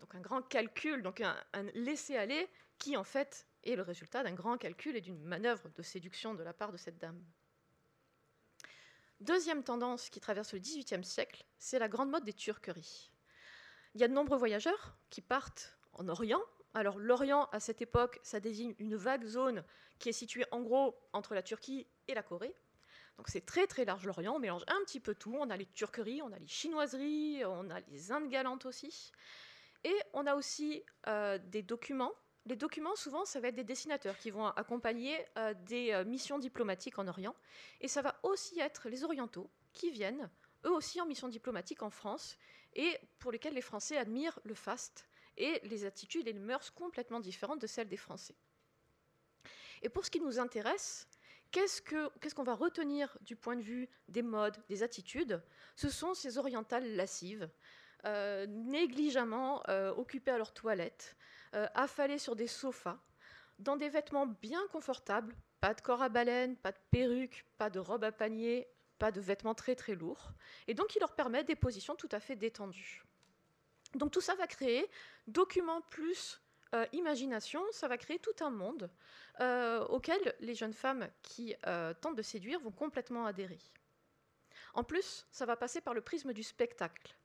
Donc 0.00 0.14
un 0.14 0.20
grand 0.20 0.40
calcul, 0.40 1.02
donc 1.02 1.20
un, 1.20 1.36
un 1.52 1.64
laisser-aller 1.74 2.48
qui 2.78 2.96
en 2.96 3.04
fait 3.04 3.46
est 3.64 3.76
le 3.76 3.82
résultat 3.82 4.22
d'un 4.22 4.32
grand 4.32 4.56
calcul 4.56 4.96
et 4.96 5.02
d'une 5.02 5.22
manœuvre 5.22 5.68
de 5.74 5.82
séduction 5.82 6.34
de 6.34 6.42
la 6.42 6.54
part 6.54 6.72
de 6.72 6.78
cette 6.78 6.98
dame. 6.98 7.22
Deuxième 9.20 9.64
tendance 9.64 10.08
qui 10.08 10.20
traverse 10.20 10.52
le 10.52 10.58
XVIIIe 10.58 11.04
siècle, 11.04 11.44
c'est 11.58 11.78
la 11.78 11.88
grande 11.88 12.10
mode 12.10 12.24
des 12.24 12.32
turqueries. 12.32 13.10
Il 13.94 14.00
y 14.00 14.04
a 14.04 14.08
de 14.08 14.12
nombreux 14.12 14.36
voyageurs 14.36 14.96
qui 15.10 15.20
partent 15.20 15.78
en 15.92 16.08
Orient 16.08 16.42
alors 16.76 16.98
l'Orient, 16.98 17.48
à 17.52 17.58
cette 17.58 17.80
époque, 17.80 18.20
ça 18.22 18.38
désigne 18.38 18.74
une 18.78 18.96
vague 18.96 19.24
zone 19.24 19.64
qui 19.98 20.10
est 20.10 20.12
située 20.12 20.44
en 20.50 20.60
gros 20.60 20.94
entre 21.14 21.32
la 21.34 21.42
Turquie 21.42 21.86
et 22.06 22.12
la 22.12 22.22
Corée. 22.22 22.54
Donc 23.16 23.28
c'est 23.28 23.46
très 23.46 23.66
très 23.66 23.86
large 23.86 24.04
l'Orient, 24.04 24.34
on 24.34 24.38
mélange 24.38 24.62
un 24.68 24.78
petit 24.84 25.00
peu 25.00 25.14
tout. 25.14 25.34
On 25.40 25.48
a 25.48 25.56
les 25.56 25.64
turqueries, 25.64 26.20
on 26.20 26.30
a 26.32 26.38
les 26.38 26.46
chinoiseries, 26.46 27.46
on 27.46 27.70
a 27.70 27.80
les 27.88 28.12
Indes 28.12 28.28
galantes 28.28 28.66
aussi. 28.66 29.10
Et 29.84 29.96
on 30.12 30.26
a 30.26 30.34
aussi 30.34 30.84
euh, 31.08 31.38
des 31.38 31.62
documents. 31.62 32.12
Les 32.44 32.56
documents, 32.56 32.94
souvent, 32.94 33.24
ça 33.24 33.40
va 33.40 33.48
être 33.48 33.54
des 33.54 33.64
dessinateurs 33.64 34.18
qui 34.18 34.30
vont 34.30 34.48
accompagner 34.48 35.16
euh, 35.38 35.54
des 35.64 35.92
euh, 35.92 36.04
missions 36.04 36.38
diplomatiques 36.38 36.98
en 36.98 37.08
Orient. 37.08 37.34
Et 37.80 37.88
ça 37.88 38.02
va 38.02 38.20
aussi 38.22 38.60
être 38.60 38.90
les 38.90 39.02
Orientaux 39.02 39.48
qui 39.72 39.90
viennent, 39.90 40.28
eux 40.66 40.72
aussi 40.72 41.00
en 41.00 41.06
mission 41.06 41.28
diplomatique 41.28 41.82
en 41.82 41.90
France, 41.90 42.36
et 42.74 42.98
pour 43.18 43.32
lesquels 43.32 43.54
les 43.54 43.62
Français 43.62 43.96
admirent 43.96 44.38
le 44.44 44.54
faste 44.54 45.08
et 45.36 45.60
les 45.64 45.84
attitudes 45.84 46.28
et 46.28 46.32
les 46.32 46.38
mœurs 46.38 46.70
complètement 46.70 47.20
différentes 47.20 47.60
de 47.60 47.66
celles 47.66 47.88
des 47.88 47.96
Français. 47.96 48.34
Et 49.82 49.88
pour 49.88 50.04
ce 50.04 50.10
qui 50.10 50.20
nous 50.20 50.38
intéresse, 50.38 51.08
qu'est-ce 51.50 52.34
qu'on 52.34 52.42
va 52.42 52.54
retenir 52.54 53.16
du 53.20 53.36
point 53.36 53.56
de 53.56 53.62
vue 53.62 53.88
des 54.08 54.22
modes, 54.22 54.56
des 54.68 54.82
attitudes? 54.82 55.42
Ce 55.74 55.88
sont 55.88 56.14
ces 56.14 56.38
orientales 56.38 56.96
lascives, 56.96 57.48
euh, 58.04 58.46
négligemment 58.46 59.62
euh, 59.68 59.92
occupées 59.94 60.32
à 60.32 60.38
leur 60.38 60.52
toilette, 60.52 61.16
euh, 61.54 61.66
affalées 61.74 62.18
sur 62.18 62.36
des 62.36 62.46
sofas, 62.46 62.98
dans 63.58 63.76
des 63.76 63.88
vêtements 63.88 64.26
bien 64.26 64.66
confortables, 64.68 65.34
pas 65.60 65.74
de 65.74 65.80
corps 65.80 66.02
à 66.02 66.08
baleine, 66.08 66.56
pas 66.56 66.72
de 66.72 66.78
perruque, 66.90 67.44
pas 67.58 67.70
de 67.70 67.78
robe 67.78 68.04
à 68.04 68.12
panier, 68.12 68.68
pas 68.98 69.12
de 69.12 69.20
vêtements 69.20 69.54
très 69.54 69.74
très 69.74 69.94
lourds, 69.94 70.32
et 70.66 70.74
donc 70.74 70.94
il 70.94 71.00
leur 71.00 71.14
permet 71.14 71.44
des 71.44 71.56
positions 71.56 71.96
tout 71.96 72.08
à 72.12 72.20
fait 72.20 72.36
détendues. 72.36 73.02
Donc 73.96 74.12
tout 74.12 74.20
ça 74.20 74.34
va 74.34 74.46
créer 74.46 74.88
document 75.26 75.80
plus 75.82 76.40
euh, 76.74 76.84
imagination, 76.92 77.62
ça 77.70 77.88
va 77.88 77.96
créer 77.96 78.18
tout 78.18 78.44
un 78.44 78.50
monde 78.50 78.90
euh, 79.40 79.84
auquel 79.86 80.34
les 80.40 80.54
jeunes 80.54 80.72
femmes 80.72 81.08
qui 81.22 81.54
euh, 81.66 81.94
tentent 81.94 82.16
de 82.16 82.22
séduire 82.22 82.60
vont 82.60 82.72
complètement 82.72 83.24
adhérer. 83.26 83.58
En 84.74 84.82
plus, 84.82 85.26
ça 85.30 85.46
va 85.46 85.56
passer 85.56 85.80
par 85.80 85.94
le 85.94 86.00
prisme 86.00 86.32
du 86.32 86.42
spectacle. 86.42 87.16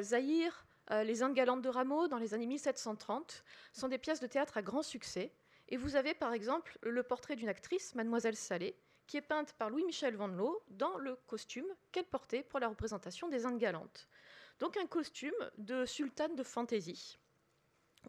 Zahir, 0.00 0.64
les 0.90 1.24
Indes 1.24 1.34
galantes 1.34 1.62
de 1.62 1.68
Rameau, 1.68 2.06
dans 2.06 2.18
les 2.18 2.34
années 2.34 2.46
1730, 2.46 3.42
sont 3.72 3.88
des 3.88 3.98
pièces 3.98 4.20
de 4.20 4.28
théâtre 4.28 4.56
à 4.56 4.62
grand 4.62 4.82
succès. 4.82 5.32
Et 5.68 5.76
vous 5.76 5.96
avez 5.96 6.14
par 6.14 6.32
exemple 6.32 6.78
le 6.82 7.02
portrait 7.02 7.34
d'une 7.34 7.48
actrice, 7.48 7.96
Mademoiselle 7.96 8.36
Salé, 8.36 8.76
qui 9.08 9.16
est 9.16 9.22
peinte 9.22 9.54
par 9.54 9.70
Louis-Michel 9.70 10.14
Vandelot 10.14 10.62
dans 10.68 10.96
le 10.98 11.16
costume 11.26 11.66
qu'elle 11.90 12.04
portait 12.04 12.44
pour 12.44 12.60
la 12.60 12.68
représentation 12.68 13.28
des 13.28 13.44
Indes 13.44 13.58
galantes. 13.58 14.08
Donc 14.58 14.76
un 14.76 14.86
costume 14.86 15.34
de 15.58 15.84
sultane 15.84 16.36
de 16.36 16.42
fantaisie 16.42 17.18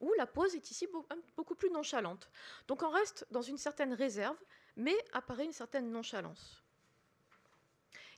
où 0.01 0.13
la 0.17 0.25
pose 0.25 0.55
est 0.55 0.71
ici 0.71 0.87
beaucoup 1.35 1.55
plus 1.55 1.69
nonchalante. 1.69 2.29
Donc 2.67 2.83
on 2.83 2.89
reste 2.89 3.25
dans 3.31 3.41
une 3.41 3.57
certaine 3.57 3.93
réserve, 3.93 4.37
mais 4.75 4.95
apparaît 5.13 5.45
une 5.45 5.53
certaine 5.53 5.91
nonchalance. 5.91 6.63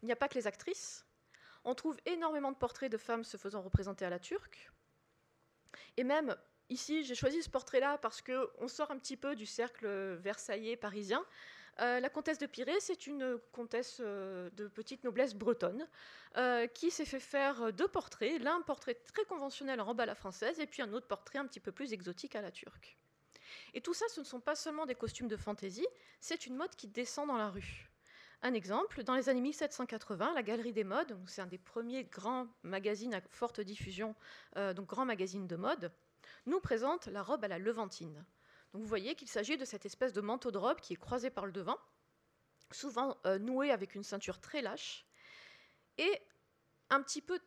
Il 0.02 0.06
n'y 0.06 0.12
a 0.12 0.16
pas 0.16 0.28
que 0.28 0.36
les 0.36 0.48
actrices. 0.48 1.06
On 1.64 1.76
trouve 1.76 1.98
énormément 2.06 2.52
de 2.52 2.58
portraits 2.58 2.92
de 2.92 2.98
femmes 2.98 3.24
se 3.24 3.38
faisant 3.38 3.62
représenter 3.62 4.06
à 4.06 4.10
la 4.10 4.20
turque. 4.20 4.72
Et 5.98 6.04
même 6.04 6.36
ici, 6.70 7.04
j'ai 7.04 7.16
choisi 7.16 7.42
ce 7.42 7.50
portrait-là 7.50 7.98
parce 7.98 8.22
qu'on 8.22 8.68
sort 8.68 8.92
un 8.92 9.00
petit 9.00 9.18
peu 9.18 9.36
du 9.36 9.46
cercle 9.46 9.88
versaillais 10.16 10.78
parisien. 10.78 11.26
Euh, 11.82 12.00
la 12.00 12.10
comtesse 12.10 12.38
de 12.38 12.46
Pirée, 12.46 12.80
c'est 12.80 13.06
une 13.06 13.38
comtesse 13.52 13.98
euh, 14.00 14.50
de 14.52 14.68
petite 14.68 15.04
noblesse 15.04 15.34
bretonne 15.34 15.88
euh, 16.38 16.68
qui 16.68 16.90
s'est 16.90 17.06
fait 17.06 17.20
faire 17.20 17.74
deux 17.74 17.88
portraits. 17.88 18.42
L'un, 18.42 18.58
un 18.58 18.62
portrait 18.62 18.94
très 18.94 19.26
conventionnel 19.26 19.82
en 19.82 19.86
robe 19.86 20.00
à 20.00 20.06
la 20.06 20.16
française, 20.16 20.60
et 20.60 20.68
puis 20.68 20.82
un 20.82 20.94
autre 20.94 21.08
portrait 21.08 21.40
un 21.40 21.46
petit 21.46 21.60
peu 21.60 21.74
plus 21.74 21.92
exotique 21.92 22.36
à 22.36 22.42
la 22.42 22.52
turque. 22.52 22.98
Et 23.74 23.82
tout 23.82 23.94
ça, 23.94 24.06
ce 24.10 24.22
ne 24.22 24.26
sont 24.26 24.40
pas 24.40 24.56
seulement 24.56 24.86
des 24.86 24.96
costumes 24.96 25.28
de 25.28 25.36
fantaisie, 25.36 25.88
c'est 26.22 26.46
une 26.46 26.56
mode 26.56 26.76
qui 26.76 26.88
descend 26.88 27.28
dans 27.28 27.38
la 27.38 27.50
rue. 27.50 27.90
Un 28.42 28.54
exemple, 28.54 29.04
dans 29.04 29.16
les 29.16 29.28
années 29.28 29.42
1780, 29.42 30.34
la 30.34 30.44
Galerie 30.44 30.74
des 30.74 30.84
Modes, 30.84 31.18
c'est 31.28 31.42
un 31.42 31.48
des 31.48 31.58
premiers 31.58 32.06
grands 32.06 32.48
magazines 32.64 33.14
à 33.14 33.22
forte 33.30 33.60
diffusion, 33.60 34.16
donc 34.56 34.88
grand 34.88 35.06
magazine 35.06 35.48
de 35.48 35.56
mode, 35.56 35.92
nous 36.46 36.60
présente 36.60 37.08
la 37.08 37.24
robe 37.24 37.44
à 37.44 37.48
la 37.48 37.60
levantine 37.60 38.24
vous 38.76 38.86
voyez 38.86 39.16
qu'il 39.16 39.28
s'agit 39.30 39.58
de 39.58 39.66
cette 39.66 39.86
espèce 39.86 40.14
de 40.14 40.22
manteau 40.22 40.52
de 40.52 40.58
robe 40.58 40.80
qui 40.80 40.94
est 40.94 40.98
croisé 40.98 41.30
par 41.30 41.46
le 41.46 41.52
devant, 41.52 41.78
souvent 42.72 43.18
euh, 43.26 43.40
noué 43.40 43.72
avec 43.72 43.96
une 43.96 44.04
ceinture 44.04 44.40
très 44.40 44.62
lâche, 44.62 45.06
et 45.98 46.22
un 46.90 47.02
petit 47.02 47.22
peu 47.22 47.40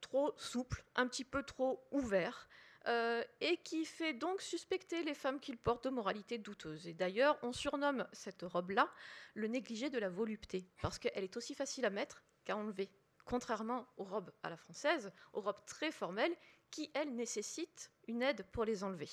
trop 0.00 0.34
souple, 0.36 0.84
un 0.94 1.06
petit 1.08 1.24
peu 1.24 1.42
trop 1.42 1.86
ouvert, 1.90 2.48
euh, 2.86 3.24
et 3.40 3.56
qui 3.58 3.84
fait 3.84 4.12
donc 4.12 4.40
suspecter 4.40 5.02
les 5.02 5.14
femmes 5.14 5.40
qu'il 5.40 5.58
porte 5.58 5.84
de 5.84 5.90
moralité 5.90 6.38
douteuse. 6.38 6.86
Et 6.86 6.94
d'ailleurs, 6.94 7.38
on 7.42 7.52
surnomme 7.52 8.06
cette 8.12 8.42
robe-là 8.42 8.88
le 9.34 9.48
négligé 9.48 9.90
de 9.90 9.98
la 9.98 10.08
volupté, 10.08 10.68
parce 10.82 10.98
qu'elle 10.98 11.24
est 11.24 11.36
aussi 11.36 11.54
facile 11.54 11.84
à 11.84 11.90
mettre 11.90 12.22
qu'à 12.44 12.56
enlever, 12.56 12.90
contrairement 13.24 13.88
aux 13.96 14.04
robes 14.04 14.30
à 14.42 14.50
la 14.50 14.56
française, 14.56 15.10
aux 15.32 15.40
robes 15.40 15.64
très 15.66 15.90
formelles, 15.90 16.36
qui, 16.70 16.90
elles, 16.94 17.14
nécessitent 17.14 17.90
une 18.06 18.22
aide 18.22 18.44
pour 18.52 18.64
les 18.64 18.84
enlever. 18.84 19.08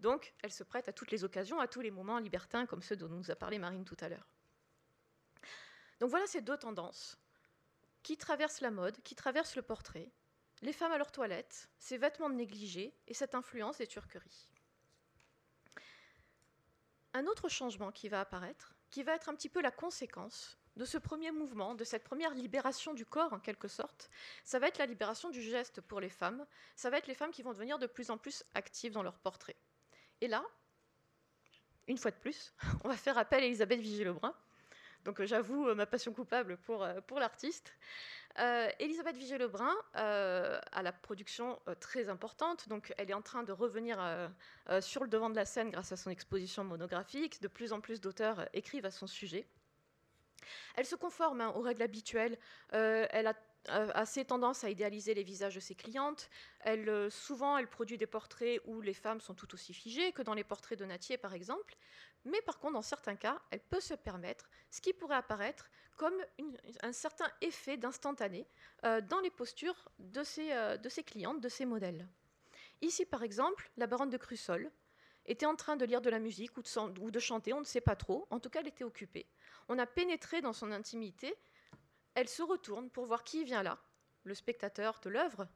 Donc, 0.00 0.34
elle 0.42 0.52
se 0.52 0.62
prête 0.62 0.88
à 0.88 0.92
toutes 0.92 1.10
les 1.10 1.24
occasions, 1.24 1.60
à 1.60 1.68
tous 1.68 1.80
les 1.80 1.90
moments 1.90 2.18
libertins, 2.18 2.66
comme 2.66 2.82
ceux 2.82 2.96
dont 2.96 3.08
nous 3.08 3.30
a 3.30 3.36
parlé 3.36 3.58
Marine 3.58 3.84
tout 3.84 3.96
à 4.00 4.08
l'heure. 4.08 4.28
Donc 6.00 6.10
voilà 6.10 6.26
ces 6.26 6.40
deux 6.40 6.56
tendances 6.56 7.18
qui 8.02 8.16
traversent 8.16 8.60
la 8.60 8.70
mode, 8.70 9.00
qui 9.02 9.14
traversent 9.14 9.56
le 9.56 9.62
portrait, 9.62 10.10
les 10.62 10.72
femmes 10.72 10.92
à 10.92 10.98
leur 10.98 11.12
toilette, 11.12 11.68
ces 11.78 11.98
vêtements 11.98 12.30
négligés 12.30 12.96
et 13.06 13.14
cette 13.14 13.34
influence 13.34 13.78
des 13.78 13.86
turqueries. 13.86 14.48
Un 17.14 17.26
autre 17.26 17.48
changement 17.48 17.90
qui 17.90 18.08
va 18.08 18.20
apparaître, 18.20 18.74
qui 18.90 19.02
va 19.02 19.14
être 19.14 19.28
un 19.28 19.34
petit 19.34 19.48
peu 19.48 19.60
la 19.60 19.70
conséquence 19.70 20.58
de 20.76 20.84
ce 20.84 20.98
premier 20.98 21.32
mouvement, 21.32 21.74
de 21.74 21.82
cette 21.82 22.04
première 22.04 22.34
libération 22.34 22.94
du 22.94 23.04
corps 23.04 23.32
en 23.32 23.40
quelque 23.40 23.66
sorte, 23.66 24.10
ça 24.44 24.60
va 24.60 24.68
être 24.68 24.78
la 24.78 24.86
libération 24.86 25.30
du 25.30 25.42
geste 25.42 25.80
pour 25.80 26.00
les 26.00 26.08
femmes, 26.08 26.46
ça 26.76 26.88
va 26.88 26.98
être 26.98 27.08
les 27.08 27.14
femmes 27.14 27.32
qui 27.32 27.42
vont 27.42 27.52
devenir 27.52 27.80
de 27.80 27.88
plus 27.88 28.10
en 28.10 28.18
plus 28.18 28.44
actives 28.54 28.92
dans 28.92 29.02
leur 29.02 29.18
portrait. 29.18 29.56
Et 30.20 30.28
là, 30.28 30.44
une 31.86 31.96
fois 31.96 32.10
de 32.10 32.16
plus, 32.16 32.52
on 32.84 32.88
va 32.88 32.96
faire 32.96 33.18
appel 33.18 33.42
à 33.42 33.46
Elisabeth 33.46 33.80
Vigée-Lebrun. 33.80 34.34
Donc 35.04 35.20
euh, 35.20 35.26
j'avoue 35.26 35.68
euh, 35.68 35.74
ma 35.74 35.86
passion 35.86 36.12
coupable 36.12 36.58
pour, 36.58 36.82
euh, 36.82 37.00
pour 37.06 37.18
l'artiste. 37.18 37.72
Elisabeth 38.78 39.16
Vigée-Lebrun 39.16 39.74
a 39.94 40.82
la 40.82 40.92
production 40.92 41.58
très 41.80 42.08
importante, 42.08 42.68
donc 42.68 42.94
elle 42.96 43.10
est 43.10 43.14
en 43.14 43.22
train 43.22 43.42
de 43.42 43.50
revenir 43.50 43.98
sur 44.80 45.02
le 45.02 45.08
devant 45.08 45.28
de 45.28 45.34
la 45.34 45.44
scène 45.44 45.70
grâce 45.70 45.90
à 45.90 45.96
son 45.96 46.08
exposition 46.08 46.62
monographique. 46.62 47.42
De 47.42 47.48
plus 47.48 47.72
en 47.72 47.80
plus 47.80 48.00
d'auteurs 48.00 48.48
écrivent 48.52 48.84
à 48.84 48.92
son 48.92 49.08
sujet. 49.08 49.48
Elle 50.76 50.86
se 50.86 50.94
conforme 50.94 51.40
hein, 51.40 51.52
aux 51.56 51.62
règles 51.62 51.82
habituelles. 51.82 52.38
elle 52.70 53.26
a 53.26 53.34
assez 53.68 54.24
tendance 54.24 54.64
à 54.64 54.70
idéaliser 54.70 55.14
les 55.14 55.22
visages 55.22 55.54
de 55.54 55.60
ses 55.60 55.74
clientes. 55.74 56.28
Elle, 56.60 56.88
euh, 56.88 57.10
souvent, 57.10 57.58
elle 57.58 57.68
produit 57.68 57.98
des 57.98 58.06
portraits 58.06 58.60
où 58.64 58.80
les 58.80 58.94
femmes 58.94 59.20
sont 59.20 59.34
tout 59.34 59.52
aussi 59.54 59.74
figées 59.74 60.12
que 60.12 60.22
dans 60.22 60.34
les 60.34 60.44
portraits 60.44 60.78
de 60.78 60.84
Natier, 60.84 61.16
par 61.18 61.34
exemple. 61.34 61.76
Mais 62.24 62.40
par 62.42 62.58
contre, 62.58 62.74
dans 62.74 62.82
certains 62.82 63.16
cas, 63.16 63.40
elle 63.50 63.60
peut 63.60 63.80
se 63.80 63.94
permettre 63.94 64.48
ce 64.70 64.80
qui 64.80 64.92
pourrait 64.92 65.16
apparaître 65.16 65.70
comme 65.96 66.14
un 66.82 66.92
certain 66.92 67.30
effet 67.40 67.76
d'instantané 67.76 68.46
euh, 68.84 69.00
dans 69.00 69.20
les 69.20 69.30
postures 69.30 69.90
de 69.98 70.22
ses, 70.22 70.52
euh, 70.52 70.76
de 70.76 70.88
ses 70.88 71.02
clientes, 71.02 71.40
de 71.40 71.48
ses 71.48 71.64
modèles. 71.64 72.06
Ici, 72.80 73.04
par 73.04 73.22
exemple, 73.22 73.70
la 73.76 73.86
baronne 73.86 74.10
de 74.10 74.16
Crussol 74.16 74.70
était 75.26 75.46
en 75.46 75.56
train 75.56 75.76
de 75.76 75.84
lire 75.84 76.00
de 76.00 76.10
la 76.10 76.18
musique 76.18 76.56
ou 76.56 77.10
de 77.10 77.18
chanter, 77.18 77.52
on 77.52 77.60
ne 77.60 77.64
sait 77.64 77.80
pas 77.80 77.96
trop. 77.96 78.26
En 78.30 78.40
tout 78.40 78.48
cas, 78.48 78.60
elle 78.60 78.68
était 78.68 78.84
occupée. 78.84 79.26
On 79.68 79.78
a 79.78 79.86
pénétré 79.86 80.40
dans 80.40 80.52
son 80.54 80.72
intimité 80.72 81.34
elle 82.18 82.28
se 82.28 82.42
retourne 82.42 82.90
pour 82.90 83.06
voir 83.06 83.22
qui 83.22 83.44
vient 83.44 83.62
là, 83.62 83.78
le 84.24 84.34
spectateur 84.34 84.98
de 85.04 85.08
l'œuvre. 85.08 85.46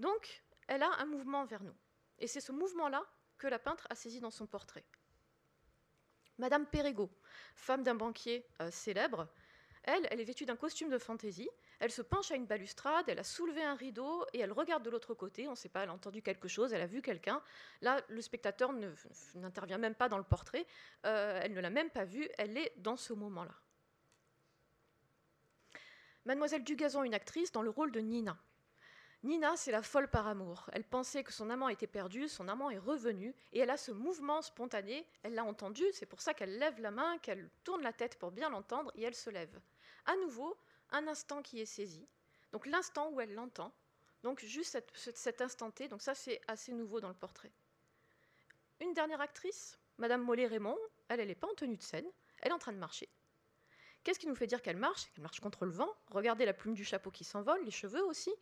Donc, 0.00 0.42
elle 0.66 0.82
a 0.82 0.90
un 0.98 1.04
mouvement 1.04 1.44
vers 1.44 1.62
nous. 1.62 1.76
Et 2.18 2.26
c'est 2.26 2.40
ce 2.40 2.52
mouvement-là 2.52 3.04
que 3.36 3.46
la 3.46 3.58
peintre 3.58 3.86
a 3.90 3.94
saisi 3.94 4.18
dans 4.20 4.30
son 4.30 4.46
portrait. 4.46 4.86
Madame 6.38 6.64
Perregaux, 6.64 7.10
femme 7.54 7.82
d'un 7.82 7.94
banquier 7.94 8.48
euh, 8.62 8.70
célèbre, 8.70 9.28
elle, 9.82 10.08
elle 10.10 10.18
est 10.18 10.24
vêtue 10.24 10.46
d'un 10.46 10.56
costume 10.56 10.88
de 10.88 10.96
fantaisie. 10.96 11.50
Elle 11.80 11.92
se 11.92 12.00
penche 12.00 12.30
à 12.30 12.36
une 12.36 12.46
balustrade, 12.46 13.10
elle 13.10 13.18
a 13.18 13.24
soulevé 13.24 13.62
un 13.62 13.74
rideau 13.74 14.24
et 14.32 14.38
elle 14.38 14.52
regarde 14.52 14.82
de 14.82 14.88
l'autre 14.88 15.12
côté. 15.12 15.46
On 15.48 15.50
ne 15.50 15.56
sait 15.56 15.68
pas, 15.68 15.82
elle 15.82 15.90
a 15.90 15.92
entendu 15.92 16.22
quelque 16.22 16.48
chose, 16.48 16.72
elle 16.72 16.80
a 16.80 16.86
vu 16.86 17.02
quelqu'un. 17.02 17.42
Là, 17.82 18.00
le 18.08 18.22
spectateur 18.22 18.72
n'intervient 19.34 19.76
même 19.76 19.94
pas 19.94 20.08
dans 20.08 20.18
le 20.18 20.24
portrait. 20.24 20.66
Euh, 21.04 21.40
elle 21.42 21.52
ne 21.52 21.60
l'a 21.60 21.70
même 21.70 21.90
pas 21.90 22.06
vu. 22.06 22.26
Elle 22.38 22.56
est 22.56 22.72
dans 22.78 22.96
ce 22.96 23.12
moment-là. 23.12 23.52
Mademoiselle 26.26 26.64
Dugazon, 26.64 27.04
une 27.04 27.14
actrice, 27.14 27.52
dans 27.52 27.62
le 27.62 27.70
rôle 27.70 27.92
de 27.92 28.00
Nina. 28.00 28.36
Nina, 29.22 29.56
c'est 29.56 29.70
la 29.70 29.82
folle 29.82 30.08
par 30.08 30.26
amour. 30.26 30.68
Elle 30.72 30.82
pensait 30.82 31.22
que 31.22 31.32
son 31.32 31.50
amant 31.50 31.68
était 31.68 31.86
perdu, 31.86 32.28
son 32.28 32.48
amant 32.48 32.68
est 32.68 32.78
revenu, 32.78 33.32
et 33.52 33.60
elle 33.60 33.70
a 33.70 33.76
ce 33.76 33.92
mouvement 33.92 34.42
spontané, 34.42 35.06
elle 35.22 35.34
l'a 35.34 35.44
entendu, 35.44 35.84
c'est 35.92 36.04
pour 36.04 36.20
ça 36.20 36.34
qu'elle 36.34 36.58
lève 36.58 36.80
la 36.80 36.90
main, 36.90 37.16
qu'elle 37.18 37.48
tourne 37.62 37.82
la 37.82 37.92
tête 37.92 38.18
pour 38.18 38.32
bien 38.32 38.50
l'entendre, 38.50 38.90
et 38.96 39.02
elle 39.02 39.14
se 39.14 39.30
lève. 39.30 39.60
À 40.04 40.16
nouveau, 40.16 40.58
un 40.90 41.06
instant 41.06 41.42
qui 41.42 41.60
est 41.60 41.66
saisi, 41.66 42.08
donc 42.50 42.66
l'instant 42.66 43.08
où 43.10 43.20
elle 43.20 43.32
l'entend, 43.32 43.72
donc 44.24 44.44
juste 44.44 44.82
cet 45.14 45.40
instant 45.40 45.70
T, 45.70 45.86
donc 45.86 46.02
ça 46.02 46.16
c'est 46.16 46.40
assez 46.48 46.72
nouveau 46.72 47.00
dans 47.00 47.08
le 47.08 47.14
portrait. 47.14 47.52
Une 48.80 48.94
dernière 48.94 49.20
actrice, 49.20 49.78
Madame 49.98 50.22
Mollet-Raymond, 50.24 50.78
elle, 51.08 51.20
elle 51.20 51.28
n'est 51.28 51.36
pas 51.36 51.48
en 51.48 51.54
tenue 51.54 51.76
de 51.76 51.82
scène, 51.82 52.06
elle 52.38 52.50
est 52.50 52.54
en 52.54 52.58
train 52.58 52.72
de 52.72 52.78
marcher. 52.78 53.08
Qu'est-ce 54.06 54.20
qui 54.20 54.28
nous 54.28 54.36
fait 54.36 54.46
dire 54.46 54.62
qu'elle 54.62 54.76
marche? 54.76 55.08
Elle 55.16 55.24
marche 55.24 55.40
contre 55.40 55.64
le 55.64 55.72
vent. 55.72 55.92
Regardez 56.12 56.44
la 56.46 56.52
plume 56.52 56.74
du 56.74 56.84
chapeau 56.84 57.10
qui 57.10 57.24
s'envole, 57.24 57.60
les 57.64 57.72
cheveux 57.72 58.04
aussi, 58.04 58.32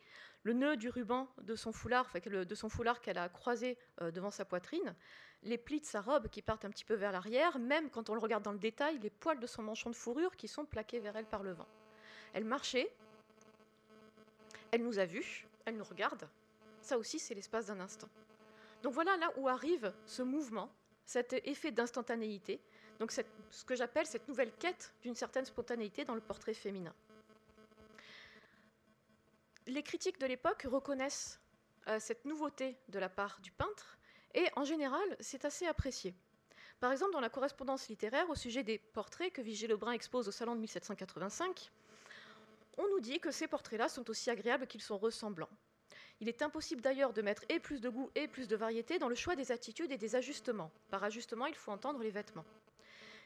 le 0.43 0.53
nœud 0.53 0.77
du 0.77 0.89
ruban 0.89 1.27
de 1.41 1.55
son 1.55 1.71
foulard, 1.71 2.07
de 2.23 2.53
son 2.55 2.69
foulard 2.69 3.01
qu'elle 3.01 3.17
a 3.17 3.27
croisé 3.29 3.75
euh, 3.99 4.11
devant 4.11 4.29
sa 4.29 4.45
poitrine, 4.45 4.93
les 5.41 5.57
plis 5.57 5.79
de 5.79 5.85
sa 5.87 6.01
robe 6.01 6.27
qui 6.29 6.43
partent 6.43 6.65
un 6.65 6.69
petit 6.69 6.85
peu 6.85 6.93
vers 6.93 7.11
l'arrière, 7.11 7.57
même 7.57 7.89
quand 7.89 8.11
on 8.11 8.13
le 8.13 8.19
regarde 8.19 8.43
dans 8.43 8.51
le 8.51 8.59
détail, 8.59 8.99
les 8.99 9.09
poils 9.09 9.39
de 9.39 9.47
son 9.47 9.63
manchon 9.63 9.89
de 9.89 9.95
fourrure 9.95 10.35
qui 10.35 10.47
sont 10.47 10.65
plaqués 10.65 10.99
vers 10.99 11.15
elle 11.15 11.25
par 11.25 11.41
le 11.41 11.53
vent. 11.53 11.67
Elle 12.33 12.45
marchait, 12.45 12.93
elle 14.69 14.83
nous 14.83 14.99
a 14.99 15.05
vus, 15.05 15.47
elle 15.65 15.77
nous 15.77 15.83
regarde. 15.83 16.29
Ça 16.83 16.99
aussi, 16.99 17.17
c'est 17.17 17.33
l'espace 17.33 17.65
d'un 17.65 17.79
instant. 17.79 18.09
Donc 18.83 18.93
voilà 18.93 19.17
là 19.17 19.31
où 19.37 19.47
arrive 19.47 19.91
ce 20.05 20.21
mouvement, 20.21 20.71
cet 21.05 21.33
effet 21.33 21.71
d'instantanéité, 21.71 22.61
donc 22.99 23.11
ce 23.11 23.65
que 23.65 23.75
j'appelle 23.75 24.05
cette 24.05 24.27
nouvelle 24.27 24.51
quête 24.53 24.93
d'une 25.01 25.15
certaine 25.15 25.45
spontanéité 25.45 26.05
dans 26.05 26.15
le 26.15 26.21
portrait 26.21 26.53
féminin. 26.53 26.93
Les 29.67 29.83
critiques 29.83 30.19
de 30.19 30.27
l'époque 30.27 30.65
reconnaissent 30.69 31.39
euh, 31.87 31.99
cette 31.99 32.25
nouveauté 32.25 32.77
de 32.89 32.99
la 32.99 33.09
part 33.09 33.39
du 33.41 33.51
peintre 33.51 33.97
et 34.33 34.47
en 34.55 34.63
général 34.63 35.03
c'est 35.19 35.45
assez 35.45 35.65
apprécié. 35.65 36.13
Par 36.79 36.91
exemple 36.91 37.13
dans 37.13 37.19
la 37.19 37.29
correspondance 37.29 37.87
littéraire 37.87 38.29
au 38.29 38.35
sujet 38.35 38.63
des 38.63 38.77
portraits 38.77 39.33
que 39.33 39.41
Vigée 39.41 39.67
Lebrun 39.67 39.91
expose 39.91 40.27
au 40.27 40.31
salon 40.31 40.55
de 40.55 40.59
1785, 40.61 41.71
on 42.77 42.87
nous 42.89 42.99
dit 42.99 43.19
que 43.19 43.31
ces 43.31 43.47
portraits-là 43.47 43.89
sont 43.89 44.09
aussi 44.09 44.29
agréables 44.29 44.67
qu'ils 44.67 44.81
sont 44.81 44.97
ressemblants. 44.97 45.49
Il 46.19 46.29
est 46.29 46.41
impossible 46.41 46.81
d'ailleurs 46.81 47.13
de 47.13 47.21
mettre 47.21 47.43
et 47.49 47.59
plus 47.59 47.81
de 47.81 47.89
goût 47.89 48.09
et 48.15 48.27
plus 48.27 48.47
de 48.47 48.55
variété 48.55 48.99
dans 48.99 49.09
le 49.09 49.15
choix 49.15 49.35
des 49.35 49.51
attitudes 49.51 49.91
et 49.91 49.97
des 49.97 50.15
ajustements. 50.15 50.71
Par 50.89 51.03
ajustement, 51.03 51.45
il 51.45 51.55
faut 51.55 51.71
entendre 51.71 51.99
les 51.99 52.09
vêtements. 52.09 52.45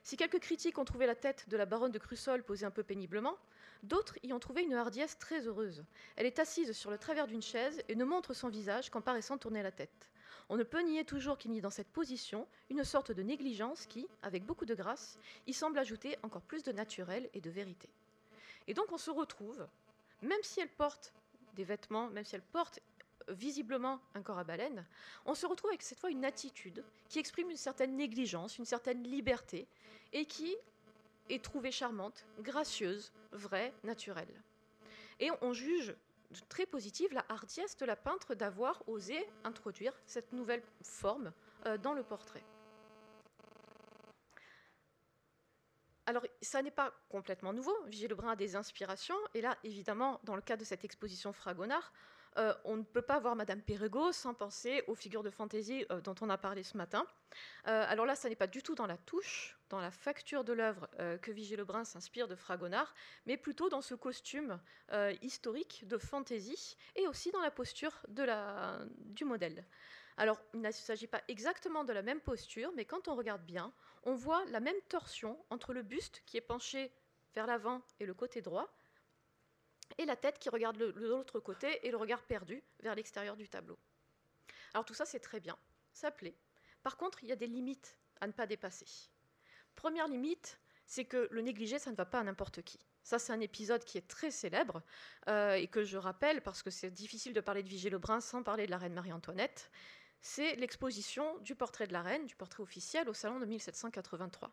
Si 0.03 0.17
quelques 0.17 0.39
critiques 0.39 0.77
ont 0.77 0.85
trouvé 0.85 1.05
la 1.05 1.15
tête 1.15 1.47
de 1.49 1.57
la 1.57 1.65
baronne 1.65 1.91
de 1.91 1.99
Crussol 1.99 2.43
posée 2.43 2.65
un 2.65 2.71
peu 2.71 2.83
péniblement, 2.83 3.37
d'autres 3.83 4.17
y 4.23 4.33
ont 4.33 4.39
trouvé 4.39 4.63
une 4.63 4.73
hardiesse 4.73 5.17
très 5.17 5.47
heureuse. 5.47 5.83
Elle 6.15 6.25
est 6.25 6.39
assise 6.39 6.71
sur 6.71 6.91
le 6.91 6.97
travers 6.97 7.27
d'une 7.27 7.41
chaise 7.41 7.81
et 7.87 7.95
ne 7.95 8.05
montre 8.05 8.33
son 8.33 8.49
visage 8.49 8.89
qu'en 8.89 9.01
paraissant 9.01 9.37
tourner 9.37 9.63
la 9.63 9.71
tête. 9.71 10.09
On 10.49 10.57
ne 10.57 10.63
peut 10.63 10.81
nier 10.81 11.05
toujours 11.05 11.37
qu'il 11.37 11.53
y 11.53 11.57
ait 11.59 11.61
dans 11.61 11.69
cette 11.69 11.91
position 11.91 12.47
une 12.69 12.83
sorte 12.83 13.11
de 13.11 13.21
négligence 13.21 13.85
qui, 13.85 14.07
avec 14.23 14.45
beaucoup 14.45 14.65
de 14.65 14.73
grâce, 14.73 15.19
y 15.45 15.53
semble 15.53 15.77
ajouter 15.77 16.17
encore 16.23 16.41
plus 16.41 16.63
de 16.63 16.71
naturel 16.71 17.29
et 17.33 17.41
de 17.41 17.51
vérité. 17.51 17.89
Et 18.67 18.73
donc 18.73 18.91
on 18.91 18.97
se 18.97 19.11
retrouve, 19.11 19.67
même 20.23 20.41
si 20.41 20.59
elle 20.59 20.69
porte 20.69 21.13
des 21.55 21.63
vêtements, 21.63 22.09
même 22.09 22.25
si 22.25 22.35
elle 22.35 22.41
porte 22.41 22.79
visiblement 23.29 23.99
un 24.15 24.21
corps 24.21 24.39
à 24.39 24.43
baleine, 24.43 24.85
on 25.25 25.35
se 25.35 25.45
retrouve 25.45 25.69
avec 25.69 25.81
cette 25.81 25.99
fois 25.99 26.09
une 26.09 26.25
attitude 26.25 26.83
qui 27.07 27.19
exprime 27.19 27.49
une 27.49 27.57
certaine 27.57 27.95
négligence, 27.95 28.57
une 28.57 28.65
certaine 28.65 29.03
liberté, 29.03 29.67
et 30.13 30.25
qui 30.25 30.55
est 31.29 31.43
trouvée 31.43 31.71
charmante, 31.71 32.25
gracieuse, 32.39 33.11
vraie, 33.31 33.73
naturelle. 33.83 34.41
Et 35.19 35.29
on 35.41 35.53
juge 35.53 35.95
très 36.47 36.65
positive 36.65 37.13
la 37.13 37.25
hardiesse 37.29 37.77
de 37.77 37.85
la 37.85 37.95
peintre 37.95 38.35
d'avoir 38.35 38.87
osé 38.87 39.27
introduire 39.43 39.93
cette 40.05 40.31
nouvelle 40.33 40.63
forme 40.81 41.31
euh, 41.65 41.77
dans 41.77 41.93
le 41.93 42.03
portrait. 42.03 42.43
Alors, 46.05 46.25
ça 46.41 46.63
n'est 46.63 46.71
pas 46.71 46.91
complètement 47.07 47.53
nouveau. 47.53 47.75
Vigée 47.85 48.07
Lebrun 48.07 48.31
a 48.31 48.35
des 48.35 48.55
inspirations. 48.55 49.17
Et 49.35 49.41
là, 49.41 49.55
évidemment, 49.63 50.19
dans 50.23 50.35
le 50.35 50.41
cas 50.41 50.57
de 50.57 50.63
cette 50.63 50.83
exposition 50.83 51.33
Fragonard, 51.33 51.93
euh, 52.37 52.53
on 52.63 52.77
ne 52.77 52.83
peut 52.83 53.01
pas 53.01 53.19
voir 53.19 53.35
Madame 53.35 53.61
Perregaux 53.61 54.11
sans 54.11 54.33
penser 54.33 54.83
aux 54.87 54.95
figures 54.95 55.23
de 55.23 55.29
fantaisie 55.29 55.85
euh, 55.91 55.99
dont 56.01 56.15
on 56.21 56.29
a 56.29 56.37
parlé 56.37 56.63
ce 56.63 56.77
matin. 56.77 57.05
Euh, 57.67 57.85
alors 57.87 58.05
là, 58.05 58.15
ça 58.15 58.29
n'est 58.29 58.35
pas 58.35 58.47
du 58.47 58.61
tout 58.61 58.75
dans 58.75 58.87
la 58.87 58.97
touche, 58.97 59.57
dans 59.69 59.79
la 59.79 59.91
facture 59.91 60.43
de 60.43 60.53
l'œuvre 60.53 60.87
que 61.21 61.31
Vigée 61.31 61.55
Lebrun 61.55 61.83
s'inspire 61.83 62.27
de 62.27 62.35
Fragonard, 62.35 62.93
mais 63.27 63.37
plutôt 63.37 63.69
dans 63.69 63.81
ce 63.81 63.93
costume 63.93 64.59
historique 65.21 65.87
de 65.87 65.99
fantaisie 65.99 66.75
et 66.95 67.07
aussi 67.07 67.29
dans 67.29 67.41
la 67.41 67.51
posture 67.51 68.01
du 68.07 69.25
modèle. 69.25 69.63
Alors, 70.17 70.41
il 70.55 70.61
ne 70.61 70.71
s'agit 70.71 71.05
pas 71.05 71.21
exactement 71.27 71.83
de 71.83 71.93
la 71.93 72.01
même 72.01 72.19
posture, 72.19 72.71
mais 72.75 72.83
quand 72.83 73.07
on 73.07 73.15
regarde 73.15 73.43
bien, 73.45 73.71
on 74.03 74.15
voit 74.15 74.43
la 74.45 74.59
même 74.59 74.79
torsion 74.89 75.37
entre 75.51 75.71
le 75.71 75.83
buste 75.83 76.23
qui 76.25 76.37
est 76.37 76.41
penché 76.41 76.91
vers 77.35 77.45
l'avant 77.45 77.83
et 77.99 78.07
le 78.07 78.15
côté 78.15 78.41
droit, 78.41 78.67
et 79.97 80.05
la 80.05 80.15
tête 80.15 80.39
qui 80.39 80.49
regarde 80.49 80.77
l'autre 80.77 81.39
côté 81.39 81.85
et 81.85 81.91
le 81.91 81.97
regard 81.97 82.23
perdu 82.23 82.63
vers 82.81 82.95
l'extérieur 82.95 83.35
du 83.35 83.49
tableau. 83.49 83.77
Alors 84.73 84.85
tout 84.85 84.93
ça, 84.93 85.05
c'est 85.05 85.19
très 85.19 85.39
bien, 85.39 85.57
ça 85.93 86.11
plaît. 86.11 86.35
Par 86.83 86.97
contre, 86.97 87.23
il 87.23 87.29
y 87.29 87.31
a 87.31 87.35
des 87.35 87.47
limites 87.47 87.97
à 88.21 88.27
ne 88.27 88.31
pas 88.31 88.47
dépasser. 88.47 88.85
Première 89.75 90.07
limite, 90.07 90.59
c'est 90.85 91.05
que 91.05 91.27
le 91.31 91.41
négligé, 91.41 91.79
ça 91.79 91.91
ne 91.91 91.95
va 91.95 92.05
pas 92.05 92.19
à 92.19 92.23
n'importe 92.23 92.61
qui. 92.61 92.79
Ça, 93.03 93.19
c'est 93.19 93.33
un 93.33 93.39
épisode 93.39 93.83
qui 93.83 93.97
est 93.97 94.07
très 94.07 94.31
célèbre 94.31 94.81
euh, 95.27 95.53
et 95.53 95.67
que 95.67 95.83
je 95.83 95.97
rappelle 95.97 96.41
parce 96.41 96.61
que 96.63 96.69
c'est 96.69 96.91
difficile 96.91 97.33
de 97.33 97.41
parler 97.41 97.63
de 97.63 97.69
Vigée 97.69 97.89
Lebrun 97.89 98.21
sans 98.21 98.43
parler 98.43 98.65
de 98.65 98.71
la 98.71 98.77
reine 98.77 98.93
Marie-Antoinette. 98.93 99.71
C'est 100.21 100.55
l'exposition 100.55 101.37
du 101.39 101.55
portrait 101.55 101.87
de 101.87 101.93
la 101.93 102.01
reine, 102.01 102.25
du 102.25 102.35
portrait 102.35 102.61
officiel 102.61 103.07
au 103.09 103.13
salon 103.13 103.39
de 103.39 103.45
1783. 103.45 104.51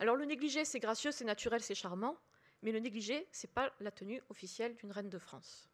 Alors 0.00 0.16
le 0.16 0.24
négligé, 0.24 0.64
c'est 0.64 0.80
gracieux, 0.80 1.12
c'est 1.12 1.24
naturel, 1.24 1.62
c'est 1.62 1.74
charmant, 1.74 2.16
mais 2.62 2.72
le 2.72 2.80
négligé, 2.80 3.26
ce 3.32 3.46
n'est 3.46 3.52
pas 3.52 3.72
la 3.80 3.90
tenue 3.90 4.22
officielle 4.30 4.74
d'une 4.76 4.92
reine 4.92 5.08
de 5.08 5.18
France. 5.18 5.68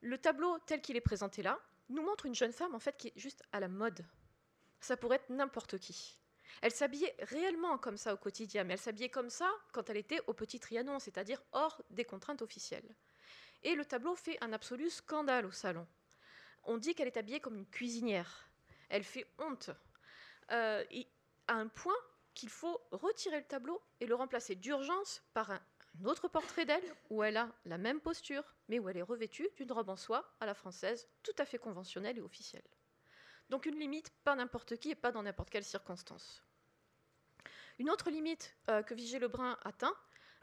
Le 0.00 0.18
tableau 0.18 0.58
tel 0.66 0.80
qu'il 0.80 0.96
est 0.96 1.00
présenté 1.00 1.42
là 1.42 1.58
nous 1.88 2.02
montre 2.02 2.26
une 2.26 2.34
jeune 2.34 2.52
femme 2.52 2.74
en 2.74 2.78
fait 2.78 2.96
qui 2.96 3.08
est 3.08 3.18
juste 3.18 3.42
à 3.52 3.60
la 3.60 3.68
mode. 3.68 4.04
Ça 4.80 4.96
pourrait 4.96 5.16
être 5.16 5.30
n'importe 5.30 5.78
qui. 5.78 6.18
Elle 6.62 6.72
s'habillait 6.72 7.14
réellement 7.20 7.78
comme 7.78 7.96
ça 7.96 8.14
au 8.14 8.16
quotidien, 8.16 8.64
mais 8.64 8.74
elle 8.74 8.80
s'habillait 8.80 9.08
comme 9.08 9.30
ça 9.30 9.50
quand 9.72 9.90
elle 9.90 9.96
était 9.96 10.20
au 10.26 10.32
Petit 10.32 10.60
Trianon, 10.60 10.98
c'est-à-dire 10.98 11.42
hors 11.52 11.82
des 11.90 12.04
contraintes 12.04 12.42
officielles. 12.42 12.94
Et 13.62 13.74
le 13.74 13.84
tableau 13.84 14.14
fait 14.14 14.38
un 14.42 14.52
absolu 14.52 14.90
scandale 14.90 15.46
au 15.46 15.50
salon. 15.50 15.86
On 16.64 16.78
dit 16.78 16.94
qu'elle 16.94 17.08
est 17.08 17.16
habillée 17.16 17.40
comme 17.40 17.56
une 17.56 17.66
cuisinière. 17.66 18.48
Elle 18.88 19.04
fait 19.04 19.26
honte. 19.38 19.70
Euh, 20.52 20.84
à 21.48 21.54
un 21.54 21.68
point 21.68 21.96
qu'il 22.34 22.48
faut 22.48 22.80
retirer 22.90 23.38
le 23.38 23.44
tableau 23.44 23.82
et 24.00 24.06
le 24.06 24.14
remplacer 24.14 24.54
d'urgence 24.54 25.22
par 25.32 25.50
un 25.50 25.60
autre 26.04 26.28
portrait 26.28 26.64
d'elle 26.64 26.94
où 27.10 27.22
elle 27.22 27.36
a 27.36 27.50
la 27.64 27.78
même 27.78 28.00
posture, 28.00 28.44
mais 28.68 28.78
où 28.78 28.88
elle 28.88 28.96
est 28.96 29.02
revêtue 29.02 29.48
d'une 29.56 29.72
robe 29.72 29.88
en 29.88 29.96
soie 29.96 30.34
à 30.40 30.46
la 30.46 30.54
française, 30.54 31.08
tout 31.22 31.34
à 31.38 31.44
fait 31.44 31.58
conventionnelle 31.58 32.18
et 32.18 32.22
officielle. 32.22 32.66
Donc 33.48 33.66
une 33.66 33.78
limite, 33.78 34.10
pas 34.24 34.34
n'importe 34.34 34.76
qui 34.76 34.90
et 34.90 34.94
pas 34.94 35.12
dans 35.12 35.22
n'importe 35.22 35.50
quelle 35.50 35.64
circonstance. 35.64 36.42
Une 37.78 37.90
autre 37.90 38.10
limite 38.10 38.56
euh, 38.70 38.82
que 38.82 38.94
Vigée 38.94 39.18
Lebrun 39.18 39.56
atteint, 39.64 39.94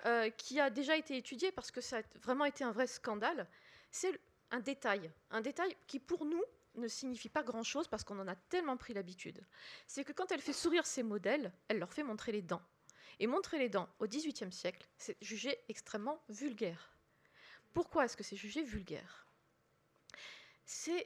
euh, 0.06 0.30
qui 0.32 0.60
a 0.60 0.70
déjà 0.70 0.96
été 0.96 1.18
étudiée 1.18 1.52
parce 1.52 1.72
que 1.72 1.82
ça 1.82 1.98
a 1.98 2.02
vraiment 2.22 2.46
été 2.46 2.64
un 2.64 2.72
vrai 2.72 2.88
scandale, 2.88 3.48
c'est 3.92 4.20
un 4.52 4.60
détail. 4.60 5.12
Un 5.32 5.42
détail 5.42 5.76
qui, 5.88 6.00
pour 6.00 6.26
nous, 6.26 6.44
ne 6.76 6.88
signifie 6.88 7.30
pas 7.30 7.44
grand-chose 7.44 7.88
parce 7.88 8.04
qu'on 8.04 8.20
en 8.20 8.28
a 8.28 8.36
tellement 8.36 8.78
pris 8.78 8.94
l'habitude. 8.94 9.46
C'est 9.88 10.04
que 10.04 10.14
quand 10.14 10.32
elle 10.32 10.42
fait 10.42 10.54
sourire 10.54 10.86
ses 10.86 11.04
modèles, 11.04 11.52
elle 11.68 11.80
leur 11.80 11.94
fait 11.94 12.04
montrer 12.04 12.32
les 12.32 12.42
dents. 12.42 12.62
Et 13.20 13.28
montrer 13.28 13.60
les 13.60 13.70
dents 13.70 13.90
au 14.00 14.08
XVIIIe 14.08 14.52
siècle, 14.52 14.88
c'est 14.98 15.18
jugé 15.22 15.58
extrêmement 15.70 16.22
vulgaire. 16.30 16.98
Pourquoi 17.74 18.06
est-ce 18.06 18.18
que 18.18 18.24
c'est 18.24 18.36
jugé 18.36 18.64
vulgaire? 18.64 19.28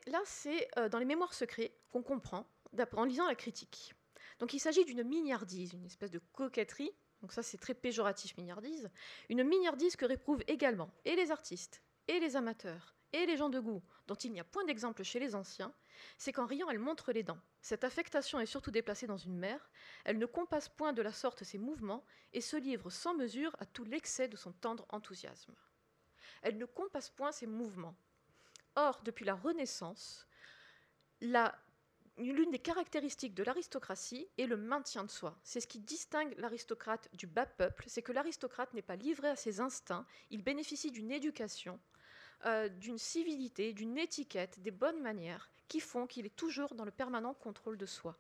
Là, 0.08 0.22
c'est 0.26 0.67
euh, 0.78 0.89
dans 0.89 1.00
les 1.00 1.06
mémoires 1.06 1.34
secrets 1.34 1.74
qu'on 1.89 2.04
comprend 2.04 2.46
en 2.93 3.04
lisant 3.06 3.28
la 3.28 3.36
critique. 3.36 3.93
Donc 4.39 4.54
il 4.54 4.60
s'agit 4.60 4.86
d'une 4.86 5.04
mignardise, 5.04 5.74
une 5.74 5.86
espèce 5.86 6.12
de 6.12 6.20
coquetterie, 6.34 6.91
donc 7.22 7.34
ça 7.34 7.41
c'est 7.41 7.58
très 7.58 7.74
péjoratif 7.74 8.38
mignardise, 8.38 8.89
une 9.30 9.43
mignardise 9.43 9.96
que 9.96 10.06
réprouvent 10.06 10.43
également 10.48 10.91
et 11.06 11.15
les 11.15 11.32
artistes, 11.32 11.82
et 12.08 12.20
les 12.20 12.36
amateurs, 12.36 12.96
et 13.13 13.26
les 13.26 13.38
gens 13.38 13.50
de 13.50 13.60
goût, 13.60 13.82
dont 14.08 14.15
il 14.15 14.32
n'y 14.32 14.39
a 14.39 14.43
point 14.43 14.65
d'exemple 14.65 15.04
chez 15.04 15.20
les 15.20 15.36
anciens, 15.36 15.74
c'est 16.17 16.32
qu'en 16.32 16.46
riant, 16.46 16.70
elle 16.70 16.80
montre 16.80 17.12
les 17.12 17.24
dents. 17.24 17.39
Cette 17.62 17.84
affectation 17.84 18.39
est 18.39 18.46
surtout 18.46 18.72
déplacée 18.72 19.08
dans 19.08 19.17
une 19.17 19.38
mer, 19.38 19.70
elle 20.06 20.17
ne 20.17 20.26
compasse 20.26 20.70
point 20.70 20.93
de 20.93 21.02
la 21.02 21.12
sorte 21.12 21.43
ses 21.43 21.58
mouvements 21.58 22.06
et 22.34 22.41
se 22.41 22.58
livre 22.58 22.89
sans 22.89 23.15
mesure 23.15 23.56
à 23.60 23.65
tout 23.65 23.84
l'excès 23.84 24.28
de 24.28 24.36
son 24.36 24.52
tendre 24.52 24.86
enthousiasme. 24.89 25.54
Elle 26.41 26.58
ne 26.58 26.65
compasse 26.65 27.10
point 27.10 27.32
ses 27.32 27.48
mouvements. 27.48 27.96
Or, 28.76 29.02
depuis 29.04 29.26
la 29.26 29.34
Renaissance, 29.34 30.28
l'une 31.22 32.52
des 32.52 32.60
caractéristiques 32.60 33.34
de 33.34 33.43
l'aristocratie 33.43 34.28
est 34.38 34.46
le 34.46 34.58
maintien 34.58 35.04
de 35.04 35.10
soi. 35.10 35.39
C'est 35.43 35.62
ce 35.62 35.67
qui 35.67 35.80
distingue 35.80 36.36
l'aristocrate 36.38 37.10
du 37.13 37.26
bas 37.26 37.48
peuple, 37.48 37.86
c'est 37.88 38.04
que 38.04 38.12
l'aristocrate 38.12 38.74
n'est 38.74 38.84
pas 38.84 38.96
livré 38.96 39.30
à 39.30 39.36
ses 39.36 39.60
instincts, 39.62 40.06
il 40.30 40.43
bénéficie 40.43 40.91
d'une 40.91 41.12
éducation, 41.12 41.80
euh, 42.45 42.69
d'une 42.69 42.97
civilité, 42.97 43.73
d'une 43.73 43.97
étiquette, 43.97 44.60
des 44.62 44.71
bonnes 44.71 45.02
manières 45.02 45.50
qui 45.67 45.80
font 45.80 46.08
qu'il 46.08 46.26
est 46.26 46.36
toujours 46.36 46.76
dans 46.76 46.86
le 46.86 46.91
permanent 46.91 47.34
contrôle 47.34 47.78
de 47.78 47.86
soi. 47.86 48.15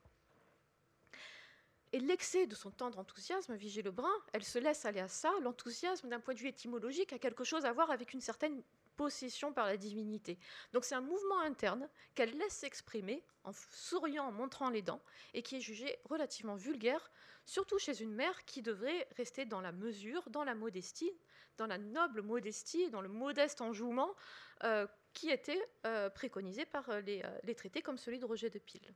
Et 1.93 1.99
l'excès 1.99 2.47
de 2.47 2.55
son 2.55 2.69
tendre 2.71 2.99
enthousiasme, 2.99 3.55
Vigée 3.55 3.81
Lebrun, 3.81 4.11
elle 4.33 4.43
se 4.43 4.59
laisse 4.59 4.85
aller 4.85 4.99
à 4.99 5.07
ça. 5.07 5.31
L'enthousiasme, 5.41 6.09
d'un 6.09 6.19
point 6.19 6.33
de 6.33 6.39
vue 6.39 6.49
étymologique, 6.49 7.13
a 7.13 7.19
quelque 7.19 7.45
chose 7.45 7.65
à 7.65 7.71
voir 7.71 7.91
avec 7.91 8.13
une 8.13 8.19
certaine 8.21 8.61
possession 8.97 9.53
par 9.53 9.67
la 9.67 9.77
divinité. 9.77 10.37
Donc 10.73 10.83
c'est 10.83 10.95
un 10.95 11.01
mouvement 11.01 11.39
interne 11.39 11.87
qu'elle 12.15 12.35
laisse 12.37 12.53
s'exprimer 12.53 13.23
en 13.43 13.51
souriant, 13.71 14.25
en 14.25 14.31
montrant 14.31 14.69
les 14.69 14.81
dents, 14.81 15.01
et 15.33 15.43
qui 15.43 15.55
est 15.55 15.61
jugé 15.61 15.97
relativement 16.05 16.55
vulgaire, 16.55 17.11
surtout 17.45 17.79
chez 17.79 18.01
une 18.01 18.13
mère 18.13 18.43
qui 18.45 18.61
devrait 18.61 19.07
rester 19.15 19.45
dans 19.45 19.61
la 19.61 19.71
mesure, 19.71 20.29
dans 20.29 20.43
la 20.43 20.55
modestie, 20.55 21.11
dans 21.57 21.67
la 21.67 21.77
noble 21.77 22.21
modestie, 22.21 22.89
dans 22.89 23.01
le 23.01 23.09
modeste 23.09 23.61
enjouement 23.61 24.15
euh, 24.63 24.87
qui 25.13 25.29
était 25.29 25.61
euh, 25.85 26.09
préconisé 26.09 26.65
par 26.65 26.89
euh, 26.89 27.01
les, 27.01 27.55
traités 27.55 27.81
comme 27.81 27.97
celui 27.97 28.19
de 28.19 28.25
Roger 28.25 28.49
de 28.49 28.59
Pile. 28.59 28.93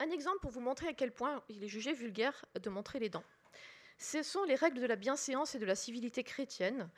Un 0.00 0.10
exemple 0.10 0.38
pour 0.40 0.50
vous 0.50 0.60
montrer 0.60 0.88
à 0.88 0.94
quel 0.94 1.12
point 1.12 1.44
il 1.48 1.62
est 1.62 1.68
jugé 1.68 1.92
vulgaire 1.92 2.44
de 2.60 2.70
montrer 2.70 2.98
les 2.98 3.08
dents. 3.08 3.24
Ce 3.98 4.22
sont 4.22 4.42
les 4.44 4.56
règles 4.56 4.80
de 4.80 4.86
la 4.86 4.96
bienséance 4.96 5.54
et 5.54 5.60
de 5.60 5.66
la 5.66 5.76
civilité 5.76 6.24
chrétienne, 6.24 6.90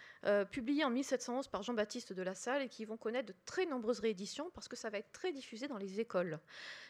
publiées 0.51 0.85
en 0.85 0.91
1711 0.91 1.49
par 1.49 1.63
Jean-Baptiste 1.63 2.15
de 2.15 2.23
la 2.23 2.35
Salle 2.35 2.63
et 2.63 2.69
qui 2.71 2.87
vont 2.87 2.97
connaître 2.97 3.27
de 3.27 3.35
très 3.45 3.67
nombreuses 3.67 4.01
rééditions 4.01 4.49
parce 4.55 4.69
que 4.69 4.77
ça 4.77 4.89
va 4.89 4.99
être 4.99 5.13
très 5.13 5.31
diffusé 5.31 5.69
dans 5.69 5.77
les 5.77 6.01
écoles. 6.01 6.41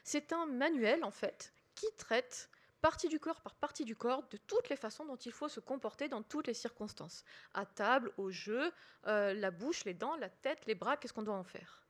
C'est 0.05 0.33
un 0.33 0.47
manuel, 0.47 1.03
en 1.03 1.11
fait, 1.11 1.53
qui 1.75 1.87
traite 1.97 2.49
partie 2.85 3.09
du 3.09 3.19
corps 3.19 3.41
par 3.41 3.55
partie 3.55 3.87
du 3.87 3.97
corps, 3.97 4.29
de 4.29 4.37
toutes 4.37 4.69
les 4.69 4.77
façons 4.77 5.07
dont 5.07 5.17
il 5.17 5.33
faut 5.33 5.49
se 5.49 5.59
comporter 5.59 6.07
dans 6.07 6.23
toutes 6.23 6.49
les 6.49 6.53
circonstances. 6.53 7.25
À 7.55 7.65
table, 7.65 8.13
au 8.19 8.31
jeu, 8.31 8.71
euh, 9.07 9.33
la 9.33 9.51
bouche, 9.51 9.87
les 9.87 9.95
dents, 9.95 10.17
la 10.17 10.29
tête, 10.29 10.67
les 10.67 10.75
bras, 10.75 10.99
qu'est-ce 10.99 11.15
qu'on 11.15 11.23
doit 11.23 11.35
en 11.35 11.45
faire? 11.45 11.83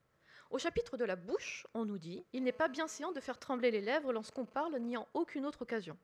Au 0.50 0.58
chapitre 0.58 0.96
de 0.96 1.04
la 1.04 1.16
bouche, 1.16 1.66
on 1.74 1.84
nous 1.84 1.98
dit 1.98 2.24
Il 2.32 2.44
n'est 2.44 2.52
pas 2.52 2.68
bien 2.68 2.86
séant 2.86 3.10
de 3.10 3.18
faire 3.18 3.40
trembler 3.40 3.72
les 3.72 3.80
lèvres 3.80 4.12
lorsqu'on 4.12 4.44
parle, 4.44 4.76
ni 4.76 4.96
en 4.96 5.08
aucune 5.14 5.46
autre 5.46 5.62
occasion. 5.62 5.98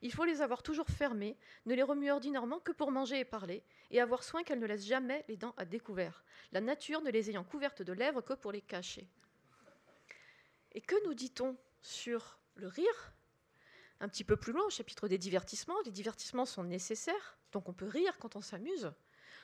Il 0.00 0.12
faut 0.12 0.24
les 0.24 0.40
avoir 0.40 0.62
toujours 0.62 0.90
fermées, 0.90 1.36
ne 1.64 1.74
les 1.74 1.82
remuer 1.82 2.12
ordinairement 2.12 2.60
que 2.60 2.70
pour 2.70 2.92
manger 2.92 3.18
et 3.18 3.24
parler, 3.24 3.64
et 3.90 4.00
avoir 4.00 4.22
soin 4.22 4.44
qu'elles 4.44 4.60
ne 4.60 4.66
laissent 4.66 4.86
jamais 4.86 5.24
les 5.26 5.36
dents 5.36 5.54
à 5.56 5.64
découvert, 5.64 6.22
la 6.52 6.60
nature 6.60 7.02
ne 7.02 7.10
les 7.10 7.30
ayant 7.30 7.42
couvertes 7.42 7.82
de 7.82 7.92
lèvres 7.92 8.20
que 8.20 8.34
pour 8.34 8.52
les 8.52 8.62
cacher. 8.62 9.08
Et 10.70 10.80
que 10.80 11.04
nous 11.04 11.14
dit-on 11.14 11.56
sur 11.82 12.38
le 12.54 12.68
rire? 12.68 13.15
Un 14.00 14.08
petit 14.08 14.24
peu 14.24 14.36
plus 14.36 14.52
loin, 14.52 14.64
au 14.66 14.70
chapitre 14.70 15.08
des 15.08 15.18
divertissements, 15.18 15.80
les 15.84 15.90
divertissements 15.90 16.44
sont 16.44 16.64
nécessaires, 16.64 17.38
donc 17.52 17.68
on 17.68 17.72
peut 17.72 17.88
rire 17.88 18.18
quand 18.18 18.36
on 18.36 18.42
s'amuse. 18.42 18.92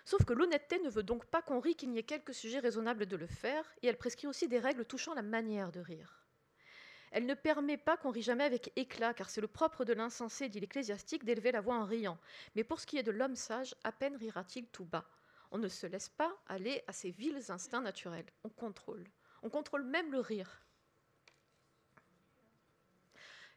Sauf 0.05 0.25
que 0.25 0.33
l'honnêteté 0.33 0.79
ne 0.81 0.91
veut 0.91 1.03
donc 1.03 1.25
pas 1.27 1.43
qu'on 1.43 1.61
rie 1.61 1.75
qu'il 1.75 1.91
n'y 1.91 1.99
ait 1.99 2.03
quelques 2.03 2.35
sujets 2.35 2.59
raisonnables 2.59 3.07
de 3.07 3.17
le 3.17 3.27
faire, 3.27 3.65
et 3.83 3.87
elle 3.87 3.97
prescrit 3.97 4.27
aussi 4.27 4.49
des 4.49 4.59
règles 4.59 4.85
touchant 4.85 5.15
la 5.15 5.23
manière 5.23 5.73
de 5.73 5.81
rire. 5.81 6.27
Elle 7.13 7.27
ne 7.27 7.35
permet 7.35 7.77
pas 7.77 7.97
qu'on 7.97 8.11
rit 8.11 8.23
jamais 8.23 8.45
avec 8.45 8.73
éclat, 8.77 9.15
car 9.15 9.31
c'est 9.31 9.43
le 9.43 9.47
propre 9.47 9.85
de 9.85 9.93
l'insensé, 9.93 10.49
dit 10.49 10.61
l'ecclésiastique, 10.61 11.25
d'élever 11.25 11.53
la 11.53 11.61
voix 11.61 11.77
en 11.77 11.85
riant. 11.85 12.19
Mais 12.57 12.65
pour 12.65 12.81
ce 12.81 12.87
qui 12.87 12.97
est 12.97 13.03
de 13.03 13.11
l'homme 13.11 13.37
sage, 13.37 13.75
à 13.85 13.93
peine 13.93 14.17
rira-t-il 14.17 14.67
tout 14.69 14.87
bas. 14.87 15.05
On 15.51 15.59
ne 15.59 15.69
se 15.69 15.87
laisse 15.87 16.09
pas 16.09 16.35
aller 16.47 16.83
à 16.87 16.95
ses 16.95 17.11
vils 17.11 17.51
instincts 17.51 17.83
naturels. 17.83 18.31
On 18.45 18.49
contrôle. 18.49 19.05
On 19.43 19.51
contrôle 19.51 19.85
même 19.85 20.11
le 20.11 20.21
rire. 20.21 20.62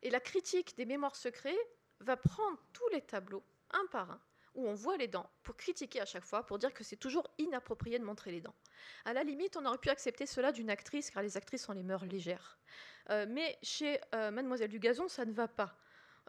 Et 0.06 0.12
la 0.12 0.20
critique 0.20 0.78
des 0.78 0.86
mémoires 0.86 1.16
secrets 1.16 1.58
va 2.00 2.16
prendre 2.16 2.60
tous 2.74 2.88
les 2.90 3.02
tableaux, 3.02 3.44
un 3.72 3.88
par 3.88 4.12
un, 4.12 4.22
où 4.54 4.68
on 4.68 4.76
voit 4.76 4.98
les 4.98 5.08
dents, 5.08 5.28
pour 5.42 5.58
critiquer 5.58 6.00
à 6.00 6.06
chaque 6.06 6.26
fois, 6.26 6.46
pour 6.46 6.60
dire 6.60 6.72
que 6.76 6.84
c'est 6.84 6.96
toujours 6.96 7.28
inapproprié 7.40 7.98
de 7.98 8.04
montrer 8.04 8.32
les 8.32 8.40
dents. 8.40 8.54
À 9.06 9.14
la 9.14 9.24
limite, 9.24 9.58
on 9.58 9.66
aurait 9.66 9.80
pu 9.80 9.90
accepter 9.90 10.28
cela 10.28 10.52
d'une 10.52 10.70
actrice, 10.70 11.10
car 11.10 11.24
les 11.24 11.38
actrices 11.38 11.68
ont 11.70 11.74
les 11.74 11.82
mœurs 11.82 12.06
légères. 12.06 12.60
Euh, 13.10 13.26
mais 13.28 13.58
chez 13.64 14.00
euh, 14.14 14.30
Mademoiselle 14.30 14.70
du 14.70 14.78
Gazon, 14.78 15.08
ça 15.08 15.26
ne 15.26 15.34
va 15.34 15.48
pas. 15.48 15.76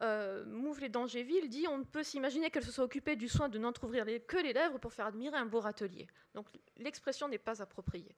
Euh, 0.00 0.46
Mouvlet 0.46 0.88
d'Angéville 0.88 1.50
dit 1.50 1.68
on 1.68 1.76
ne 1.76 1.84
peut 1.84 2.02
s'imaginer 2.02 2.50
qu'elle 2.50 2.64
se 2.64 2.72
soit 2.72 2.84
occupée 2.84 3.14
du 3.16 3.28
soin 3.28 3.50
de 3.50 3.58
n'entrouvrir 3.58 4.06
que 4.26 4.38
les 4.38 4.54
lèvres 4.54 4.78
pour 4.78 4.94
faire 4.94 5.06
admirer 5.06 5.36
un 5.36 5.46
beau 5.46 5.60
râtelier. 5.60 6.06
Donc 6.32 6.48
l'expression 6.78 7.28
n'est 7.28 7.36
pas 7.36 7.60
appropriée. 7.60 8.16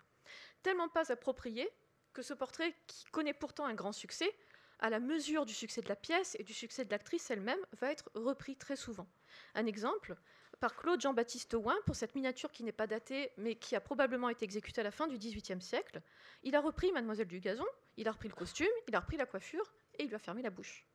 Tellement 0.63 0.89
pas 0.89 1.11
appropriée 1.11 1.69
que 2.13 2.23
ce 2.23 2.35
portrait, 2.35 2.77
qui 2.87 3.05
connaît 3.07 3.35
pourtant 3.35 3.65
un 3.65 3.75
grand 3.75 3.93
succès, 3.93 4.33
à 4.79 4.91
la 4.91 5.01
mesure 5.01 5.47
du 5.47 5.55
succès 5.55 5.83
de 5.83 5.89
la 5.89 5.97
pièce 5.97 6.37
et 6.39 6.45
du 6.45 6.55
succès 6.55 6.85
de 6.85 6.91
l'actrice 6.91 7.31
elle-même, 7.31 7.59
va 7.73 7.91
être 7.91 8.11
repris 8.15 8.57
très 8.57 8.77
souvent. 8.77 9.09
Un 9.55 9.67
exemple, 9.67 10.17
par 10.61 10.77
Claude 10.77 11.01
Jean-Baptiste 11.01 11.55
Ouin 11.55 11.77
pour 11.87 11.97
cette 11.97 12.15
miniature 12.15 12.51
qui 12.51 12.65
n'est 12.65 12.73
pas 12.73 12.87
datée 12.87 13.31
mais 13.37 13.55
qui 13.55 13.77
a 13.77 13.81
probablement 13.81 14.29
été 14.29 14.45
exécutée 14.45 14.81
à 14.81 14.85
la 14.85 14.91
fin 14.91 15.07
du 15.07 15.19
XVIIIe 15.19 15.63
siècle. 15.63 16.03
Il 16.43 16.55
a 16.57 16.61
repris 16.61 16.93
Mademoiselle 16.93 17.29
du 17.29 17.41
Gazon, 17.41 17.67
il 17.97 18.09
a 18.09 18.13
repris 18.13 18.29
le 18.29 18.35
costume, 18.35 18.67
il 18.87 18.95
a 18.95 19.01
repris 19.01 19.17
la 19.17 19.27
coiffure 19.27 19.73
et 19.99 20.05
il 20.05 20.09
lui 20.09 20.17
a 20.17 20.19
fermé 20.19 20.43
la 20.43 20.51
bouche. 20.51 20.87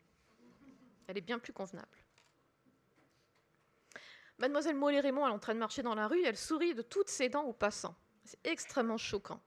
Elle 1.08 1.18
est 1.18 1.22
bien 1.22 1.40
plus 1.40 1.54
convenable. 1.54 1.98
Mademoiselle 4.40 4.76
Mollet-Raymond 4.76 5.28
est 5.28 5.32
en 5.32 5.40
train 5.40 5.54
de 5.54 5.60
marcher 5.60 5.84
dans 5.84 5.96
la 5.96 6.08
rue 6.08 6.24
elle 6.24 6.38
sourit 6.38 6.74
de 6.74 6.82
toutes 6.82 7.10
ses 7.10 7.30
dents 7.30 7.46
aux 7.46 7.54
passants. 7.54 7.96
C'est 8.26 8.46
extrêmement 8.46 8.98
choquant. 8.98 9.42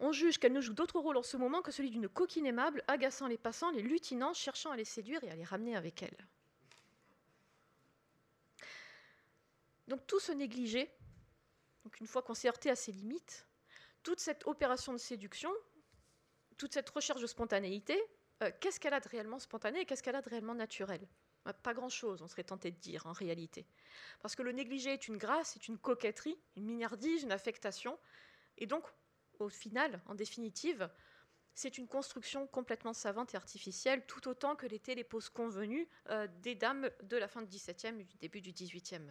On 0.00 0.12
juge 0.12 0.38
qu'elle 0.38 0.52
ne 0.52 0.60
joue 0.60 0.74
d'autre 0.74 0.98
rôle 0.98 1.16
en 1.16 1.22
ce 1.22 1.36
moment 1.36 1.62
que 1.62 1.70
celui 1.70 1.90
d'une 1.90 2.08
coquine 2.08 2.46
aimable, 2.46 2.82
agaçant 2.88 3.26
les 3.26 3.38
passants, 3.38 3.70
les 3.70 3.82
lutinant, 3.82 4.34
cherchant 4.34 4.70
à 4.70 4.76
les 4.76 4.84
séduire 4.84 5.22
et 5.24 5.30
à 5.30 5.36
les 5.36 5.44
ramener 5.44 5.76
avec 5.76 6.02
elle. 6.02 6.16
Donc 9.88 10.06
tout 10.06 10.20
ce 10.20 10.32
négligé, 10.32 10.90
donc 11.84 12.00
une 12.00 12.06
fois 12.06 12.22
qu'on 12.22 12.34
s'est 12.34 12.48
heurté 12.48 12.70
à 12.70 12.76
ses 12.76 12.92
limites, 12.92 13.46
toute 14.02 14.20
cette 14.20 14.46
opération 14.46 14.92
de 14.92 14.98
séduction, 14.98 15.52
toute 16.56 16.72
cette 16.72 16.88
recherche 16.90 17.20
de 17.20 17.26
spontanéité, 17.26 18.00
euh, 18.42 18.50
qu'est-ce 18.60 18.80
qu'elle 18.80 18.94
a 18.94 19.00
de 19.00 19.08
réellement 19.08 19.38
spontané 19.38 19.80
et 19.80 19.84
qu'est-ce 19.86 20.02
qu'elle 20.02 20.16
a 20.16 20.22
de 20.22 20.28
réellement 20.28 20.54
naturel? 20.54 21.06
Bah, 21.44 21.52
Pas 21.52 21.74
grand-chose, 21.74 22.22
on 22.22 22.28
serait 22.28 22.44
tenté 22.44 22.70
de 22.70 22.78
dire 22.78 23.06
en 23.06 23.12
réalité. 23.12 23.66
Parce 24.20 24.34
que 24.34 24.42
le 24.42 24.52
négligé 24.52 24.92
est 24.92 25.08
une 25.08 25.18
grâce, 25.18 25.56
est 25.56 25.68
une 25.68 25.78
coquetterie, 25.78 26.38
une 26.56 26.64
mignardise, 26.64 27.22
une 27.22 27.32
affectation. 27.32 27.98
Et 28.58 28.66
donc, 28.66 28.84
au 29.38 29.48
final, 29.48 30.00
en 30.06 30.14
définitive, 30.14 30.88
c'est 31.54 31.78
une 31.78 31.86
construction 31.86 32.46
complètement 32.48 32.92
savante 32.92 33.34
et 33.34 33.36
artificielle, 33.36 34.04
tout 34.06 34.26
autant 34.28 34.56
que 34.56 34.66
l'étaient 34.66 34.96
les 34.96 35.04
poses 35.04 35.28
convenues 35.28 35.88
euh, 36.10 36.26
des 36.42 36.54
dames 36.54 36.90
de 37.04 37.16
la 37.16 37.28
fin 37.28 37.42
du 37.42 37.48
XVIIe 37.48 38.00
et 38.00 38.04
du 38.04 38.16
début 38.16 38.40
du 38.40 38.52
XVIIIe. 38.52 39.10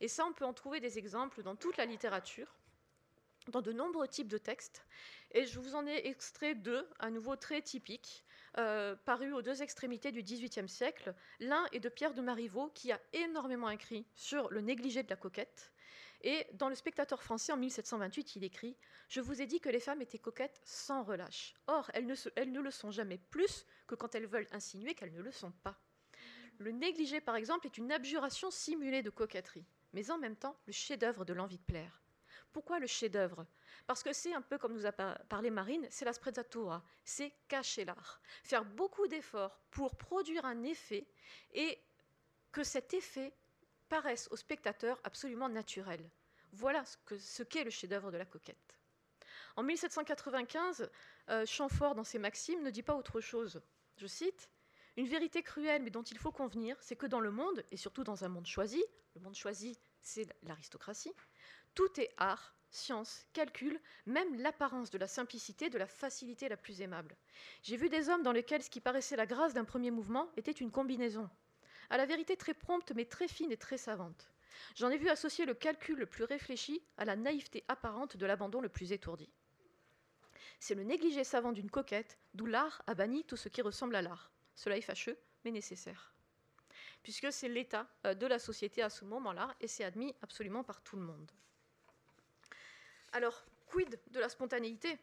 Et 0.00 0.08
ça, 0.08 0.26
on 0.26 0.32
peut 0.32 0.44
en 0.44 0.52
trouver 0.52 0.80
des 0.80 0.98
exemples 0.98 1.42
dans 1.42 1.54
toute 1.54 1.76
la 1.76 1.86
littérature, 1.86 2.58
dans 3.48 3.62
de 3.62 3.72
nombreux 3.72 4.08
types 4.08 4.28
de 4.28 4.38
textes. 4.38 4.84
Et 5.30 5.46
je 5.46 5.58
vous 5.60 5.76
en 5.76 5.86
ai 5.86 6.06
extrait 6.06 6.54
deux, 6.54 6.88
à 6.98 7.10
nouveau 7.10 7.36
très 7.36 7.62
typiques, 7.62 8.24
euh, 8.58 8.96
parus 9.04 9.32
aux 9.32 9.42
deux 9.42 9.62
extrémités 9.62 10.10
du 10.10 10.22
XVIIIe 10.22 10.68
siècle. 10.68 11.14
L'un 11.40 11.66
est 11.72 11.80
de 11.80 11.88
Pierre 11.88 12.14
de 12.14 12.22
Marivaux, 12.22 12.70
qui 12.74 12.90
a 12.90 13.00
énormément 13.12 13.70
écrit 13.70 14.06
sur 14.14 14.50
le 14.50 14.60
négligé 14.60 15.02
de 15.02 15.10
la 15.10 15.16
coquette, 15.16 15.72
et 16.24 16.46
dans 16.54 16.70
Le 16.70 16.74
Spectateur 16.74 17.22
français 17.22 17.52
en 17.52 17.58
1728, 17.58 18.36
il 18.36 18.44
écrit 18.44 18.76
Je 19.08 19.20
vous 19.20 19.42
ai 19.42 19.46
dit 19.46 19.60
que 19.60 19.68
les 19.68 19.78
femmes 19.78 20.00
étaient 20.00 20.18
coquettes 20.18 20.58
sans 20.64 21.04
relâche. 21.04 21.54
Or, 21.66 21.90
elles 21.92 22.06
ne, 22.06 22.60
le 22.60 22.70
sont 22.70 22.90
jamais 22.90 23.18
plus 23.18 23.66
que 23.86 23.94
quand 23.94 24.14
elles 24.14 24.26
veulent 24.26 24.48
insinuer 24.50 24.94
qu'elles 24.94 25.12
ne 25.12 25.20
le 25.20 25.30
sont 25.30 25.52
pas. 25.62 25.78
Le 26.58 26.70
négligé, 26.70 27.20
par 27.20 27.36
exemple, 27.36 27.66
est 27.66 27.76
une 27.76 27.92
abjuration 27.92 28.50
simulée 28.50 29.02
de 29.02 29.10
coquetterie, 29.10 29.66
mais 29.92 30.10
en 30.10 30.16
même 30.16 30.36
temps 30.36 30.56
le 30.66 30.72
chef-d'œuvre 30.72 31.26
de 31.26 31.34
l'envie 31.34 31.58
de 31.58 31.64
plaire. 31.64 32.00
Pourquoi 32.54 32.78
le 32.78 32.86
chef-d'œuvre? 32.86 33.46
Parce 33.86 34.02
que 34.02 34.14
c'est 34.14 34.32
un 34.32 34.40
peu 34.40 34.56
comme 34.56 34.72
nous 34.72 34.86
a 34.86 34.92
parlé 34.92 35.50
Marine, 35.50 35.86
c'est 35.90 36.06
la 36.06 36.14
sprezzatura, 36.14 36.82
c'est 37.04 37.34
cacher 37.48 37.84
l'art. 37.84 38.22
Faire 38.42 38.64
beaucoup 38.64 39.08
d'efforts 39.08 39.60
pour 39.70 39.96
produire 39.96 40.46
un 40.46 40.62
effet 40.62 41.06
et 41.52 41.78
que 42.50 42.64
cet 42.64 42.94
effet 42.94 43.34
paraissent 43.94 44.26
au 44.32 44.36
spectateur 44.36 45.00
absolument 45.04 45.48
naturels. 45.48 46.10
Voilà 46.50 46.82
ce 46.84 47.44
qu'est 47.44 47.62
le 47.62 47.70
chef-d'œuvre 47.70 48.10
de 48.10 48.16
la 48.16 48.24
coquette. 48.24 48.76
En 49.54 49.62
1795, 49.62 50.90
euh, 51.30 51.46
Chamfort, 51.46 51.94
dans 51.94 52.02
ses 52.02 52.18
Maximes, 52.18 52.64
ne 52.64 52.70
dit 52.70 52.82
pas 52.82 52.96
autre 52.96 53.20
chose. 53.20 53.62
Je 53.96 54.08
cite 54.08 54.50
Une 54.96 55.06
vérité 55.06 55.44
cruelle, 55.44 55.84
mais 55.84 55.90
dont 55.90 56.02
il 56.02 56.18
faut 56.18 56.32
convenir, 56.32 56.76
c'est 56.80 56.96
que 56.96 57.06
dans 57.06 57.20
le 57.20 57.30
monde, 57.30 57.64
et 57.70 57.76
surtout 57.76 58.02
dans 58.02 58.24
un 58.24 58.28
monde 58.28 58.48
choisi, 58.48 58.82
le 59.14 59.20
monde 59.20 59.36
choisi, 59.36 59.78
c'est 60.02 60.26
l'aristocratie, 60.42 61.12
tout 61.76 62.00
est 62.00 62.12
art, 62.16 62.56
science, 62.72 63.24
calcul, 63.32 63.80
même 64.06 64.34
l'apparence 64.42 64.90
de 64.90 64.98
la 64.98 65.06
simplicité, 65.06 65.70
de 65.70 65.78
la 65.78 65.86
facilité 65.86 66.48
la 66.48 66.56
plus 66.56 66.80
aimable. 66.80 67.16
J'ai 67.62 67.76
vu 67.76 67.88
des 67.88 68.08
hommes 68.08 68.24
dans 68.24 68.32
lesquels 68.32 68.64
ce 68.64 68.70
qui 68.70 68.80
paraissait 68.80 69.14
la 69.14 69.26
grâce 69.26 69.54
d'un 69.54 69.64
premier 69.64 69.92
mouvement 69.92 70.32
était 70.36 70.50
une 70.50 70.72
combinaison 70.72 71.30
à 71.90 71.96
la 71.96 72.06
vérité 72.06 72.36
très 72.36 72.54
prompte 72.54 72.92
mais 72.92 73.04
très 73.04 73.28
fine 73.28 73.52
et 73.52 73.56
très 73.56 73.78
savante. 73.78 74.30
J'en 74.74 74.90
ai 74.90 74.96
vu 74.96 75.08
associer 75.08 75.46
le 75.46 75.54
calcul 75.54 75.98
le 75.98 76.06
plus 76.06 76.24
réfléchi 76.24 76.82
à 76.96 77.04
la 77.04 77.16
naïveté 77.16 77.64
apparente 77.68 78.16
de 78.16 78.26
l'abandon 78.26 78.60
le 78.60 78.68
plus 78.68 78.92
étourdi. 78.92 79.28
C'est 80.60 80.74
le 80.74 80.84
négligé 80.84 81.24
savant 81.24 81.52
d'une 81.52 81.70
coquette, 81.70 82.18
d'où 82.32 82.46
l'art 82.46 82.82
a 82.86 82.94
banni 82.94 83.24
tout 83.24 83.36
ce 83.36 83.48
qui 83.48 83.62
ressemble 83.62 83.96
à 83.96 84.02
l'art. 84.02 84.32
Cela 84.54 84.76
est 84.76 84.82
fâcheux, 84.82 85.18
mais 85.44 85.50
nécessaire. 85.50 86.14
Puisque 87.02 87.32
c'est 87.32 87.48
l'état 87.48 87.86
euh, 88.06 88.14
de 88.14 88.26
la 88.26 88.38
société 88.38 88.82
à 88.82 88.88
ce 88.88 89.04
moment-là, 89.04 89.54
et 89.60 89.68
c'est 89.68 89.84
admis 89.84 90.14
absolument 90.22 90.64
par 90.64 90.80
tout 90.82 90.96
le 90.96 91.02
monde. 91.02 91.30
Alors, 93.12 93.44
quid 93.66 94.00
de 94.10 94.20
la 94.20 94.28
spontanéité? 94.28 94.98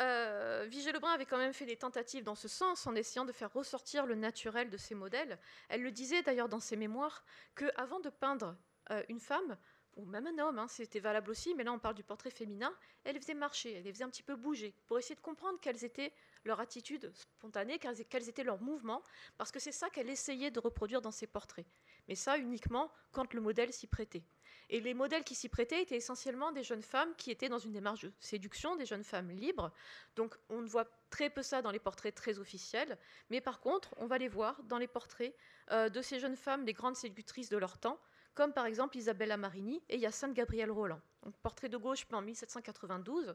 Euh, 0.00 0.66
Vigée 0.68 0.92
Lebrun 0.92 1.12
avait 1.12 1.26
quand 1.26 1.38
même 1.38 1.52
fait 1.52 1.66
des 1.66 1.76
tentatives 1.76 2.24
dans 2.24 2.34
ce 2.34 2.48
sens 2.48 2.86
en 2.86 2.94
essayant 2.94 3.24
de 3.24 3.32
faire 3.32 3.52
ressortir 3.52 4.06
le 4.06 4.14
naturel 4.14 4.70
de 4.70 4.76
ses 4.76 4.94
modèles. 4.94 5.38
Elle 5.68 5.82
le 5.82 5.90
disait 5.90 6.22
d'ailleurs 6.22 6.48
dans 6.48 6.60
ses 6.60 6.76
mémoires 6.76 7.24
qu'avant 7.54 8.00
de 8.00 8.10
peindre 8.10 8.56
euh, 8.90 9.02
une 9.08 9.20
femme, 9.20 9.56
ou 9.96 10.04
même 10.04 10.26
un 10.26 10.38
homme, 10.38 10.58
hein, 10.58 10.66
c'était 10.68 10.98
valable 10.98 11.30
aussi, 11.30 11.54
mais 11.54 11.64
là 11.64 11.72
on 11.72 11.78
parle 11.78 11.94
du 11.94 12.02
portrait 12.02 12.30
féminin, 12.30 12.74
elle 13.04 13.14
les 13.14 13.20
faisait 13.20 13.34
marcher, 13.34 13.74
elle 13.74 13.84
les 13.84 13.92
faisait 13.92 14.04
un 14.04 14.10
petit 14.10 14.24
peu 14.24 14.34
bouger 14.34 14.74
pour 14.86 14.98
essayer 14.98 15.14
de 15.14 15.20
comprendre 15.20 15.58
quelles 15.60 15.84
étaient 15.84 16.12
leurs 16.44 16.60
attitudes 16.60 17.12
spontanées, 17.14 17.78
quels 17.78 18.28
étaient 18.28 18.44
leurs 18.44 18.60
mouvements, 18.60 19.02
parce 19.38 19.52
que 19.52 19.60
c'est 19.60 19.72
ça 19.72 19.88
qu'elle 19.90 20.10
essayait 20.10 20.50
de 20.50 20.60
reproduire 20.60 21.00
dans 21.00 21.12
ses 21.12 21.26
portraits. 21.26 21.66
Mais 22.08 22.14
ça 22.14 22.38
uniquement 22.38 22.92
quand 23.12 23.32
le 23.34 23.40
modèle 23.40 23.72
s'y 23.72 23.86
prêtait. 23.86 24.24
Et 24.70 24.80
les 24.80 24.94
modèles 24.94 25.24
qui 25.24 25.34
s'y 25.34 25.48
prêtaient 25.48 25.82
étaient 25.82 25.96
essentiellement 25.96 26.52
des 26.52 26.62
jeunes 26.62 26.82
femmes 26.82 27.14
qui 27.16 27.30
étaient 27.30 27.48
dans 27.48 27.58
une 27.58 27.72
démarche 27.72 28.00
de 28.02 28.12
séduction, 28.18 28.76
des 28.76 28.86
jeunes 28.86 29.04
femmes 29.04 29.30
libres. 29.30 29.72
Donc 30.16 30.36
on 30.48 30.62
ne 30.62 30.66
voit 30.66 30.86
très 31.10 31.30
peu 31.30 31.42
ça 31.42 31.62
dans 31.62 31.70
les 31.70 31.78
portraits 31.78 32.14
très 32.14 32.38
officiels, 32.38 32.98
mais 33.30 33.40
par 33.40 33.60
contre, 33.60 33.94
on 33.98 34.06
va 34.06 34.18
les 34.18 34.28
voir 34.28 34.62
dans 34.64 34.78
les 34.78 34.88
portraits 34.88 35.34
euh, 35.70 35.88
de 35.88 36.02
ces 36.02 36.18
jeunes 36.18 36.36
femmes, 36.36 36.64
les 36.64 36.72
grandes 36.72 36.96
séductrices 36.96 37.50
de 37.50 37.58
leur 37.58 37.78
temps, 37.78 38.00
comme 38.34 38.52
par 38.52 38.66
exemple 38.66 38.96
Isabella 38.96 39.36
Marini 39.36 39.82
et 39.88 39.98
Hyacinthe 39.98 40.34
Gabriel 40.34 40.70
Roland. 40.70 41.00
Donc, 41.22 41.36
portrait 41.38 41.68
de 41.68 41.76
gauche 41.76 42.06
en 42.12 42.22
1792, 42.22 43.34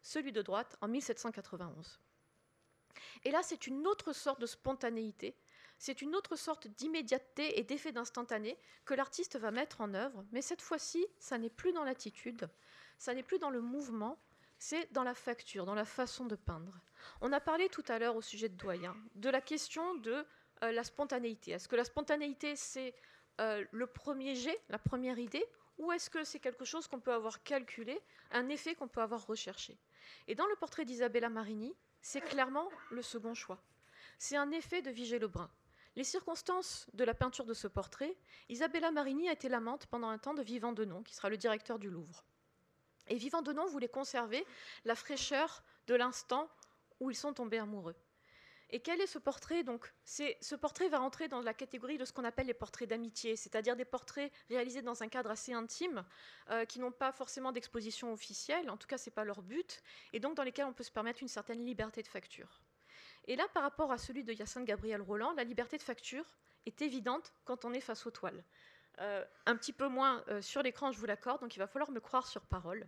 celui 0.00 0.32
de 0.32 0.42
droite 0.42 0.76
en 0.80 0.88
1791. 0.88 2.00
Et 3.24 3.30
là, 3.30 3.42
c'est 3.42 3.66
une 3.66 3.86
autre 3.86 4.12
sorte 4.12 4.40
de 4.40 4.46
spontanéité 4.46 5.36
c'est 5.82 6.00
une 6.00 6.14
autre 6.14 6.36
sorte 6.36 6.68
d'immédiateté 6.68 7.58
et 7.58 7.64
d'effet 7.64 7.90
d'instantané 7.90 8.56
que 8.84 8.94
l'artiste 8.94 9.36
va 9.36 9.50
mettre 9.50 9.80
en 9.80 9.94
œuvre, 9.94 10.24
mais 10.30 10.40
cette 10.40 10.62
fois-ci, 10.62 11.04
ça 11.18 11.38
n'est 11.38 11.50
plus 11.50 11.72
dans 11.72 11.82
l'attitude, 11.82 12.48
ça 12.98 13.14
n'est 13.14 13.24
plus 13.24 13.40
dans 13.40 13.50
le 13.50 13.60
mouvement, 13.60 14.16
c'est 14.60 14.92
dans 14.92 15.02
la 15.02 15.12
facture, 15.12 15.66
dans 15.66 15.74
la 15.74 15.84
façon 15.84 16.24
de 16.24 16.36
peindre. 16.36 16.80
On 17.20 17.32
a 17.32 17.40
parlé 17.40 17.68
tout 17.68 17.82
à 17.88 17.98
l'heure 17.98 18.14
au 18.14 18.22
sujet 18.22 18.48
de 18.48 18.54
doyen 18.54 18.94
de 19.16 19.28
la 19.28 19.40
question 19.40 19.96
de 19.96 20.24
euh, 20.62 20.70
la 20.70 20.84
spontanéité. 20.84 21.50
Est-ce 21.50 21.66
que 21.66 21.74
la 21.74 21.82
spontanéité, 21.82 22.54
c'est 22.54 22.94
euh, 23.40 23.64
le 23.72 23.88
premier 23.88 24.36
jet, 24.36 24.60
la 24.68 24.78
première 24.78 25.18
idée, 25.18 25.44
ou 25.78 25.90
est-ce 25.90 26.10
que 26.10 26.22
c'est 26.22 26.38
quelque 26.38 26.64
chose 26.64 26.86
qu'on 26.86 27.00
peut 27.00 27.12
avoir 27.12 27.42
calculé, 27.42 28.00
un 28.30 28.48
effet 28.50 28.76
qu'on 28.76 28.86
peut 28.86 29.02
avoir 29.02 29.26
recherché? 29.26 29.76
Et 30.28 30.36
dans 30.36 30.46
le 30.46 30.54
portrait 30.54 30.84
d'Isabella 30.84 31.28
Marini, 31.28 31.74
c'est 32.02 32.20
clairement 32.20 32.68
le 32.92 33.02
second 33.02 33.34
choix. 33.34 33.60
C'est 34.16 34.36
un 34.36 34.52
effet 34.52 34.80
de 34.80 34.90
Vigée 34.92 35.18
Lebrun. 35.18 35.50
Les 35.94 36.04
circonstances 36.04 36.86
de 36.94 37.04
la 37.04 37.12
peinture 37.12 37.44
de 37.44 37.52
ce 37.52 37.68
portrait, 37.68 38.16
Isabella 38.48 38.90
Marini 38.90 39.28
a 39.28 39.32
été 39.32 39.50
l'amante 39.50 39.86
pendant 39.86 40.08
un 40.08 40.18
temps 40.18 40.32
de 40.32 40.42
Vivant 40.42 40.72
Denon, 40.72 41.02
qui 41.02 41.14
sera 41.14 41.28
le 41.28 41.36
directeur 41.36 41.78
du 41.78 41.90
Louvre. 41.90 42.24
Et 43.08 43.16
Vivant 43.16 43.42
Denon 43.42 43.66
voulait 43.66 43.88
conserver 43.88 44.46
la 44.84 44.94
fraîcheur 44.94 45.62
de 45.86 45.94
l'instant 45.94 46.48
où 47.00 47.10
ils 47.10 47.16
sont 47.16 47.34
tombés 47.34 47.58
amoureux. 47.58 47.96
Et 48.70 48.80
quel 48.80 49.02
est 49.02 49.06
ce 49.06 49.18
portrait 49.18 49.64
Donc, 49.64 49.92
ce 50.04 50.54
portrait 50.54 50.88
va 50.88 50.98
rentrer 50.98 51.28
dans 51.28 51.42
la 51.42 51.52
catégorie 51.52 51.98
de 51.98 52.06
ce 52.06 52.12
qu'on 52.14 52.24
appelle 52.24 52.46
les 52.46 52.54
portraits 52.54 52.88
d'amitié, 52.88 53.36
c'est-à-dire 53.36 53.76
des 53.76 53.84
portraits 53.84 54.32
réalisés 54.48 54.80
dans 54.80 55.02
un 55.02 55.08
cadre 55.08 55.30
assez 55.30 55.52
intime, 55.52 56.06
euh, 56.48 56.64
qui 56.64 56.80
n'ont 56.80 56.90
pas 56.90 57.12
forcément 57.12 57.52
d'exposition 57.52 58.14
officielle, 58.14 58.70
en 58.70 58.78
tout 58.78 58.86
cas, 58.86 58.96
ce 58.96 59.10
n'est 59.10 59.14
pas 59.14 59.24
leur 59.24 59.42
but, 59.42 59.82
et 60.14 60.20
donc 60.20 60.36
dans 60.36 60.42
lesquels 60.42 60.64
on 60.64 60.72
peut 60.72 60.84
se 60.84 60.90
permettre 60.90 61.20
une 61.20 61.28
certaine 61.28 61.62
liberté 61.66 62.02
de 62.02 62.08
facture. 62.08 62.62
Et 63.26 63.36
là, 63.36 63.46
par 63.54 63.62
rapport 63.62 63.92
à 63.92 63.98
celui 63.98 64.24
de 64.24 64.32
Hyacinthe 64.32 64.64
Gabriel 64.64 65.00
Roland, 65.00 65.32
la 65.34 65.44
liberté 65.44 65.76
de 65.76 65.82
facture 65.82 66.24
est 66.66 66.82
évidente 66.82 67.32
quand 67.44 67.64
on 67.64 67.72
est 67.72 67.80
face 67.80 68.06
aux 68.06 68.10
toiles. 68.10 68.44
Euh, 69.00 69.24
un 69.46 69.56
petit 69.56 69.72
peu 69.72 69.88
moins 69.88 70.22
euh, 70.28 70.42
sur 70.42 70.62
l'écran, 70.62 70.92
je 70.92 70.98
vous 70.98 71.06
l'accorde, 71.06 71.40
donc 71.40 71.56
il 71.56 71.58
va 71.58 71.66
falloir 71.66 71.90
me 71.90 72.00
croire 72.00 72.26
sur 72.26 72.42
parole. 72.42 72.86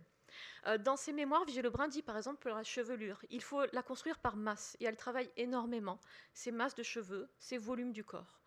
Euh, 0.67 0.77
dans 0.77 0.97
ses 0.97 1.13
mémoires, 1.13 1.45
Vigée 1.45 1.61
Lebrun 1.61 1.87
dit 1.87 2.01
par 2.01 2.17
exemple 2.17 2.39
pour 2.39 2.55
la 2.55 2.63
chevelure, 2.63 3.23
il 3.29 3.41
faut 3.41 3.65
la 3.71 3.81
construire 3.81 4.19
par 4.19 4.35
masse, 4.35 4.77
et 4.79 4.85
elle 4.85 4.97
travaille 4.97 5.31
énormément, 5.37 5.99
ses 6.33 6.51
masses 6.51 6.75
de 6.75 6.83
cheveux, 6.83 7.29
ses 7.39 7.57
volumes 7.57 7.91
du 7.91 8.03
corps. 8.03 8.39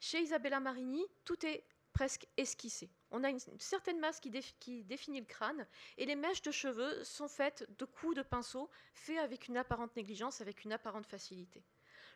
Chez 0.00 0.20
Isabella 0.20 0.60
Marini, 0.60 1.04
tout 1.24 1.44
est 1.46 1.64
presque 2.00 2.26
esquissé. 2.38 2.88
On 3.10 3.24
a 3.24 3.28
une 3.28 3.38
certaine 3.58 4.00
masse 4.00 4.20
qui, 4.20 4.30
qui, 4.58 4.84
définit 4.84 5.20
le 5.20 5.26
crâne, 5.26 5.66
et 5.98 6.06
les 6.06 6.16
mèches 6.16 6.40
de 6.40 6.50
cheveux 6.50 7.04
sont 7.04 7.28
faites 7.28 7.68
de 7.76 7.84
coups 7.84 8.16
de 8.16 8.22
pinceau, 8.22 8.70
faits 8.94 9.18
avec 9.18 9.48
une 9.48 9.58
apparente 9.58 9.94
négligence, 9.96 10.40
avec 10.40 10.64
une 10.64 10.72
apparente 10.72 11.04
facilité. 11.04 11.62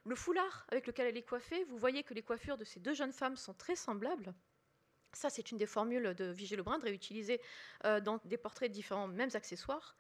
Le 0.07 0.15
foulard 0.15 0.65
avec 0.71 0.87
lequel 0.87 1.09
elle 1.09 1.19
est 1.19 1.29
coiffée, 1.29 1.65
vous 1.65 1.77
voyez 1.77 2.03
que 2.03 2.15
les 2.15 2.23
coiffures 2.23 2.57
de 2.57 2.65
ces 2.65 2.81
deux 2.81 2.95
jeunes 2.95 3.13
femmes 3.13 3.37
sont 3.37 3.53
très 3.53 3.77
semblables. 3.77 4.33
Ça, 5.13 5.29
c'est 5.29 5.51
une 5.51 5.59
des 5.59 5.67
formules 5.67 6.15
de 6.15 6.31
Vigée 6.31 6.57
Lebrun, 6.57 6.79
réutilisée 6.79 7.43
euh, 7.85 8.01
dans 8.01 8.19
des 8.25 8.39
portraits 8.39 8.71
de 8.71 8.75
différents 8.75 9.07
mêmes 9.07 9.33
accessoires. 9.35 9.99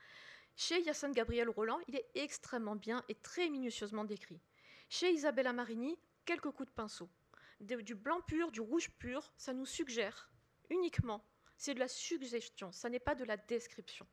Chez 0.56 0.80
Hyacinthe 0.80 1.14
Gabriel 1.14 1.50
Roland, 1.50 1.80
il 1.88 1.96
est 1.96 2.08
extrêmement 2.14 2.74
bien 2.74 3.04
et 3.10 3.16
très 3.16 3.50
minutieusement 3.50 4.04
décrit. 4.04 4.40
Chez 4.88 5.12
Isabella 5.12 5.52
Marini, 5.52 5.98
quelques 6.24 6.50
coups 6.52 6.70
de 6.70 6.74
pinceau. 6.74 7.10
Du 7.60 7.94
blanc 7.94 8.20
pur, 8.22 8.50
du 8.50 8.60
rouge 8.60 8.90
pur, 8.98 9.32
ça 9.36 9.52
nous 9.52 9.66
suggère 9.66 10.30
uniquement, 10.70 11.24
c'est 11.56 11.74
de 11.74 11.78
la 11.78 11.88
suggestion, 11.88 12.72
ça 12.72 12.88
n'est 12.88 12.98
pas 12.98 13.14
de 13.14 13.24
la 13.24 13.36
description. 13.36 14.06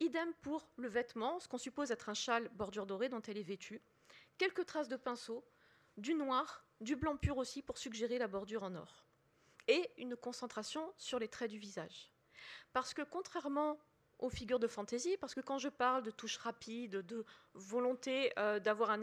Idem 0.00 0.32
pour 0.42 0.68
le 0.76 0.88
vêtement, 0.88 1.38
ce 1.38 1.48
qu'on 1.48 1.58
suppose 1.58 1.90
être 1.90 2.08
un 2.08 2.14
châle 2.14 2.48
bordure 2.54 2.86
dorée 2.86 3.08
dont 3.08 3.22
elle 3.22 3.38
est 3.38 3.42
vêtue. 3.42 3.80
Quelques 4.38 4.66
traces 4.66 4.88
de 4.88 4.96
pinceau, 4.96 5.44
du 5.96 6.14
noir, 6.14 6.66
du 6.80 6.96
blanc 6.96 7.16
pur 7.16 7.36
aussi 7.36 7.62
pour 7.62 7.78
suggérer 7.78 8.18
la 8.18 8.26
bordure 8.26 8.64
en 8.64 8.74
or 8.74 9.06
et 9.68 9.90
une 9.96 10.16
concentration 10.16 10.92
sur 10.96 11.18
les 11.18 11.28
traits 11.28 11.50
du 11.50 11.58
visage. 11.58 12.10
Parce 12.72 12.94
que 12.94 13.02
contrairement 13.02 13.78
aux 14.18 14.30
figures 14.30 14.58
de 14.58 14.68
fantaisie, 14.68 15.16
parce 15.16 15.34
que 15.34 15.40
quand 15.40 15.58
je 15.58 15.68
parle 15.68 16.02
de 16.02 16.10
touches 16.10 16.36
rapides, 16.36 16.96
de 16.96 17.24
volonté 17.54 18.32
euh, 18.38 18.60
d'avoir 18.60 18.90
un, 18.90 19.02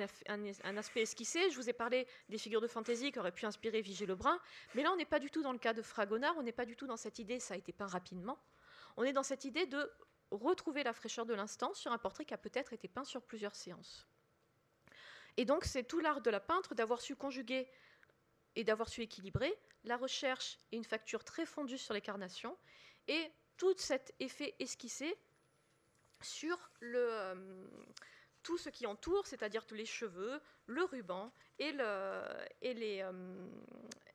aspect 0.78 1.02
esquissé, 1.02 1.50
je 1.50 1.56
vous 1.56 1.70
ai 1.70 1.74
parlé 1.74 2.08
des 2.30 2.38
figures 2.38 2.62
de 2.62 2.68
fantaisie 2.68 3.12
qui 3.12 3.20
auraient 3.20 3.34
pu 3.34 3.46
inspirer 3.46 3.82
Vigée 3.82 4.06
Lebrun, 4.06 4.40
mais 4.76 4.84
là 4.84 4.92
on 4.92 4.96
n'est 4.96 5.06
pas 5.06 5.20
du 5.20 5.30
tout 5.30 5.42
dans 5.42 5.52
le 5.52 5.60
cas 5.60 5.74
de 5.74 5.82
Fragonard, 5.82 6.36
on 6.38 6.44
n'est 6.44 6.54
pas 6.54 6.66
du 6.66 6.76
tout 6.76 6.88
dans 6.88 6.98
cette 6.98 7.20
idée, 7.20 7.40
ça 7.40 7.54
a 7.54 7.58
été 7.58 7.74
peint 7.74 7.88
rapidement, 7.88 8.40
on 8.96 9.04
est 9.04 9.14
dans 9.14 9.24
cette 9.24 9.44
idée 9.44 9.66
de 9.66 9.92
retrouver 10.32 10.84
la 10.84 10.94
fraîcheur 10.94 11.26
de 11.26 11.34
l'instant 11.34 11.74
sur 11.74 11.92
un 11.92 11.98
portrait 11.98 12.24
qui 12.24 12.34
a 12.34 12.38
peut-être 12.38 12.72
été 12.72 12.88
peint 12.88 13.04
sur 13.04 13.22
plusieurs 13.22 13.56
séances. 13.56 14.08
Et 15.38 15.46
donc 15.46 15.66
c'est 15.66 15.84
tout 15.84 16.00
l'art 16.00 16.22
de 16.22 16.30
la 16.30 16.40
peintre 16.40 16.76
d'avoir 16.76 17.02
su 17.02 17.16
conjuguer 17.16 17.68
et 18.56 18.64
d'avoir 18.64 18.90
su 18.90 19.02
équilibrer 19.02 19.58
la 19.84 19.98
recherche 19.98 20.60
et 20.72 20.78
une 20.78 20.84
facture 20.84 21.24
très 21.24 21.46
fondue 21.46 21.78
sur 21.78 21.94
les 21.94 22.02
carnations, 22.02 22.58
et 23.08 23.32
tout 23.60 23.76
cet 23.78 24.16
effet 24.20 24.56
esquissé 24.58 25.16
sur 26.22 26.58
euh, 26.82 27.68
tout 28.42 28.58
ce 28.58 28.70
qui 28.70 28.88
entoure, 28.88 29.28
c'est-à-dire 29.28 29.68
tous 29.68 29.76
les 29.76 29.86
cheveux, 29.86 30.42
le 30.66 30.84
ruban 30.86 31.32
et 31.60 31.72
le, 31.74 32.24
et 32.62 32.74
les, 32.74 33.02
euh, 33.02 33.48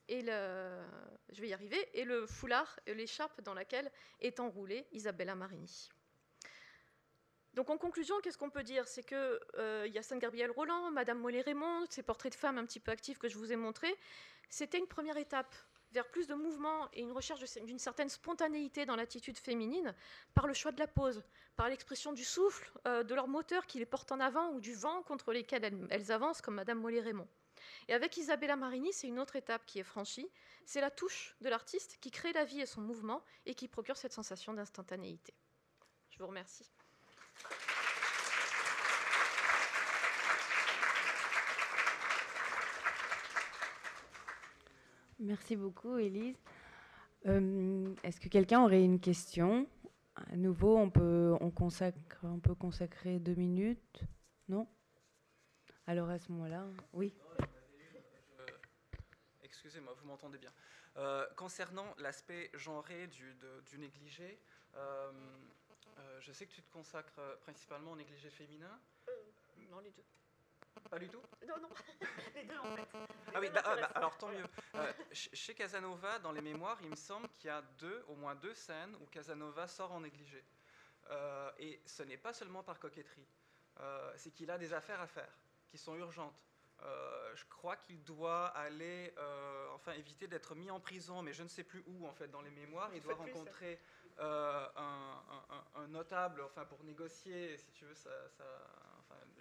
et 0.08 0.22
le, 0.22 0.82
je 1.30 1.40
vais 1.42 1.48
y 1.48 1.52
arriver, 1.52 1.88
et 1.92 2.04
le 2.04 2.26
foulard, 2.26 2.80
l'écharpe 2.86 3.42
dans 3.42 3.54
laquelle 3.54 3.92
est 4.20 4.40
enroulée 4.40 4.86
Isabella 4.92 5.34
Marini. 5.34 5.90
Donc 7.52 7.68
en 7.70 7.76
conclusion, 7.76 8.18
qu'est-ce 8.20 8.38
qu'on 8.38 8.50
peut 8.50 8.64
dire? 8.64 8.88
C'est 8.88 9.04
que 9.04 9.38
euh, 9.58 9.86
Yacine 9.88 10.18
Gabriel 10.18 10.50
Roland, 10.50 10.90
Madame 10.90 11.20
Mollet-Raymond, 11.20 11.84
ces 11.90 12.02
portraits 12.02 12.32
de 12.32 12.38
femmes 12.38 12.58
un 12.58 12.64
petit 12.64 12.80
peu 12.80 12.90
actifs 12.90 13.18
que 13.18 13.28
je 13.28 13.36
vous 13.36 13.52
ai 13.52 13.56
montrés, 13.56 13.94
c'était 14.48 14.78
une 14.78 14.88
première 14.88 15.18
étape 15.18 15.54
vers 15.94 16.08
plus 16.08 16.26
de 16.26 16.34
mouvement 16.34 16.88
et 16.92 17.00
une 17.00 17.12
recherche 17.12 17.40
d'une 17.62 17.78
certaine 17.78 18.08
spontanéité 18.08 18.84
dans 18.84 18.96
l'attitude 18.96 19.38
féminine 19.38 19.94
par 20.34 20.48
le 20.48 20.52
choix 20.52 20.72
de 20.72 20.78
la 20.80 20.88
pose, 20.88 21.22
par 21.56 21.68
l'expression 21.68 22.12
du 22.12 22.24
souffle, 22.24 22.70
euh, 22.86 23.04
de 23.04 23.14
leur 23.14 23.28
moteur 23.28 23.66
qui 23.66 23.78
les 23.78 23.86
porte 23.86 24.10
en 24.10 24.18
avant 24.18 24.50
ou 24.50 24.60
du 24.60 24.74
vent 24.74 25.02
contre 25.04 25.32
lesquels 25.32 25.64
elles, 25.88 26.12
avancent, 26.12 26.42
comme 26.42 26.56
Madame 26.56 26.80
Mollet-Raymond. 26.80 27.28
Et 27.88 27.94
avec 27.94 28.16
Isabella 28.16 28.56
Marini, 28.56 28.92
c'est 28.92 29.06
une 29.06 29.20
autre 29.20 29.36
étape 29.36 29.64
qui 29.66 29.78
est 29.78 29.84
franchie, 29.84 30.28
c'est 30.66 30.80
la 30.80 30.90
touche 30.90 31.36
de 31.40 31.48
l'artiste 31.48 31.98
qui 32.00 32.10
crée 32.10 32.32
la 32.32 32.44
vie 32.44 32.60
et 32.60 32.66
son 32.66 32.80
mouvement 32.80 33.22
et 33.46 33.54
qui 33.54 33.68
procure 33.68 33.96
cette 33.96 34.12
sensation 34.12 34.52
d'instantanéité. 34.52 35.32
Je 36.10 36.18
vous 36.18 36.26
remercie. 36.26 36.68
Merci 45.18 45.56
beaucoup, 45.56 45.96
Élise. 45.96 46.36
Euh, 47.26 47.94
est-ce 48.02 48.20
que 48.20 48.28
quelqu'un 48.28 48.62
aurait 48.62 48.82
une 48.82 49.00
question? 49.00 49.66
À 50.16 50.36
nouveau, 50.36 50.76
on 50.76 50.90
peut, 50.90 51.36
on, 51.40 51.50
consacre, 51.50 52.18
on 52.22 52.38
peut 52.38 52.54
consacrer 52.54 53.18
deux 53.18 53.34
minutes 53.34 54.04
Non? 54.48 54.68
Alors 55.86 56.08
à 56.08 56.18
ce 56.18 56.30
moment-là, 56.32 56.66
oui. 56.92 57.14
Excusez-moi, 59.42 59.94
vous 60.00 60.06
m'entendez 60.06 60.38
bien. 60.38 60.52
Euh, 60.96 61.26
concernant 61.36 61.94
l'aspect 61.98 62.50
genré 62.54 63.06
du, 63.08 63.34
du 63.66 63.78
négligé, 63.78 64.38
euh, 64.76 65.10
je 66.20 66.32
sais 66.32 66.46
que 66.46 66.52
tu 66.52 66.62
te 66.62 66.70
consacres 66.72 67.20
principalement 67.40 67.92
au 67.92 67.96
négligé 67.96 68.30
féminin. 68.30 68.78
non, 69.70 69.80
les 69.80 69.90
deux. 69.90 70.04
Pas 70.90 70.98
du 70.98 71.08
tout 71.08 71.20
Non, 71.46 71.54
non, 71.60 71.68
les 72.34 72.44
deux 72.44 72.58
en 72.58 72.76
fait. 72.76 72.88
ah 73.34 73.40
oui, 73.40 73.48
bah, 73.52 73.62
ah, 73.64 73.76
bah, 73.76 73.90
alors 73.94 74.16
tant 74.16 74.28
mieux. 74.28 74.44
Euh, 74.74 74.92
chez 75.12 75.54
Casanova, 75.54 76.18
dans 76.18 76.32
les 76.32 76.40
mémoires, 76.40 76.78
il 76.82 76.90
me 76.90 76.96
semble 76.96 77.28
qu'il 77.30 77.46
y 77.46 77.50
a 77.50 77.62
deux, 77.78 78.04
au 78.08 78.14
moins 78.14 78.34
deux 78.34 78.54
scènes 78.54 78.94
où 79.00 79.06
Casanova 79.06 79.66
sort 79.66 79.92
en 79.92 80.00
négligé. 80.00 80.44
Euh, 81.10 81.50
et 81.58 81.80
ce 81.86 82.02
n'est 82.02 82.16
pas 82.16 82.32
seulement 82.32 82.62
par 82.62 82.78
coquetterie, 82.78 83.26
euh, 83.80 84.12
c'est 84.16 84.30
qu'il 84.30 84.50
a 84.50 84.58
des 84.58 84.72
affaires 84.72 85.00
à 85.00 85.06
faire 85.06 85.32
qui 85.68 85.78
sont 85.78 85.96
urgentes. 85.96 86.40
je 87.34 87.44
crois 87.46 87.76
qu'il 87.76 88.02
doit 88.04 88.46
aller, 88.48 89.12
enfin 89.74 89.92
éviter 89.92 90.26
d'être 90.28 90.54
mis 90.54 90.70
en 90.70 90.78
prison, 90.80 91.22
mais 91.22 91.32
je 91.32 91.42
ne 91.42 91.48
sais 91.48 91.64
plus 91.64 91.82
où 91.86 92.06
en 92.06 92.12
fait 92.12 92.28
dans 92.28 92.42
les 92.42 92.50
mémoires. 92.50 92.90
Il 92.94 93.02
doit 93.02 93.14
rencontrer 93.14 93.80
un, 94.18 95.88
notable, 95.88 96.42
enfin 96.42 96.64
pour 96.64 96.82
négocier, 96.84 97.56
si 97.58 97.70
tu 97.72 97.84
veux, 97.84 97.94
ça, 97.94 98.10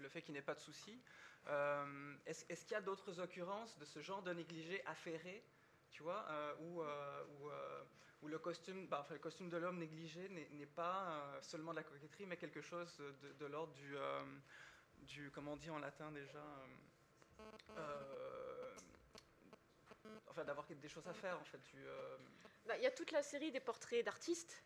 le 0.04 0.10
fait 0.10 0.22
qu'il 0.22 0.36
n'ait 0.36 0.42
pas 0.42 0.54
de 0.54 0.60
soucis. 0.60 1.02
Euh, 1.48 2.16
est-ce, 2.26 2.46
qu'il 2.46 2.74
y 2.74 2.76
a 2.76 2.82
d'autres 2.82 3.20
occurrences 3.20 3.78
de 3.80 3.86
ce 3.86 4.02
genre 4.02 4.22
de 4.22 4.32
négligé 4.34 4.86
affairé, 4.86 5.44
tu 5.90 6.04
vois, 6.04 6.26
euh, 6.30 6.54
où, 6.60 6.82
euh, 6.82 7.84
où, 8.22 8.28
le, 8.28 8.38
costume, 8.38 8.88
bah, 8.88 9.06
le 9.10 9.18
costume 9.18 9.50
de 9.50 9.58
l'homme 9.58 9.80
négligé 9.80 10.30
n'est, 10.30 10.66
pas 10.66 11.40
seulement 11.42 11.72
de 11.72 11.78
la 11.78 11.84
coquetterie, 11.84 12.26
mais 12.26 12.38
quelque 12.38 12.62
chose 12.62 13.02
de, 13.40 13.46
l'ordre 13.46 13.74
du, 13.74 13.96
du, 15.02 15.32
comment 15.32 15.54
on 15.54 15.58
dit 15.58 15.70
en 15.70 15.80
latin 15.80 16.12
déjà, 16.12 16.44
enfin 20.28 20.44
d'avoir 20.46 20.66
des 20.68 20.90
choses 20.90 21.08
à 21.08 21.14
faire 21.14 21.38
en 21.40 21.44
fait. 21.44 21.60
Bah, 22.66 22.78
il 22.78 22.84
y 22.84 22.88
a 22.88 22.92
toute 22.92 23.12
la 23.12 23.22
série 23.22 23.52
des 23.52 23.60
portraits 23.60 24.06
d'artistes 24.06 24.64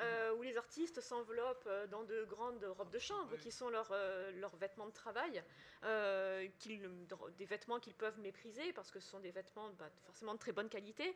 euh, 0.00 0.34
où 0.34 0.42
les 0.42 0.56
artistes 0.56 1.00
s'enveloppent 1.00 1.66
euh, 1.66 1.86
dans 1.88 2.04
de 2.04 2.24
grandes 2.24 2.64
robes 2.64 2.90
de 2.90 3.00
chambre, 3.00 3.36
qui 3.38 3.50
sont 3.50 3.68
leurs 3.68 3.90
euh, 3.90 4.30
vêtements 4.60 4.86
de 4.86 4.92
travail, 4.92 5.42
des 5.82 7.44
vêtements 7.44 7.80
qu'ils 7.80 7.94
peuvent 7.94 8.18
mépriser 8.20 8.72
parce 8.72 8.90
que 8.90 9.00
ce 9.00 9.08
sont 9.08 9.20
des 9.20 9.30
vêtements 9.30 9.70
bah, 9.70 9.90
forcément 10.04 10.34
de 10.34 10.38
très 10.38 10.52
bonne 10.52 10.68
qualité. 10.68 11.14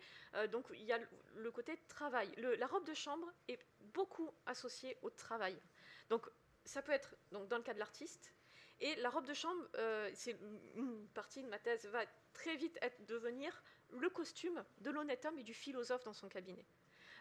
donc 0.50 0.66
il 0.74 0.84
y 0.84 0.92
a 0.92 1.00
le 1.36 1.50
côté 1.50 1.76
travail. 1.88 2.30
la 2.36 2.66
robe 2.66 2.86
de 2.86 2.94
chambre 2.94 3.32
est 3.48 3.58
beaucoup 3.80 4.30
associée 4.46 4.96
au 5.02 5.10
travail. 5.10 5.56
Donc 6.10 6.28
ça 6.64 6.82
peut 6.82 6.92
être, 6.92 7.14
donc 7.32 7.48
dans 7.48 7.56
le 7.56 7.62
cas 7.62 7.74
de 7.74 7.80
l'artiste, 7.80 8.32
et 8.80 8.94
la 8.96 9.10
robe 9.10 9.26
de 9.26 9.34
chambre, 9.34 9.64
c'est 10.14 10.36
une 10.76 11.08
partie 11.08 11.42
de 11.42 11.48
ma 11.48 11.58
thèse, 11.58 11.86
va 11.86 12.04
très 12.32 12.56
vite 12.56 12.78
être, 12.82 13.04
devenir 13.06 13.62
le 13.90 14.08
costume 14.10 14.64
de 14.80 14.90
l'honnête 14.90 15.24
homme 15.24 15.38
et 15.38 15.44
du 15.44 15.54
philosophe 15.54 16.04
dans 16.04 16.12
son 16.12 16.28
cabinet. 16.28 16.64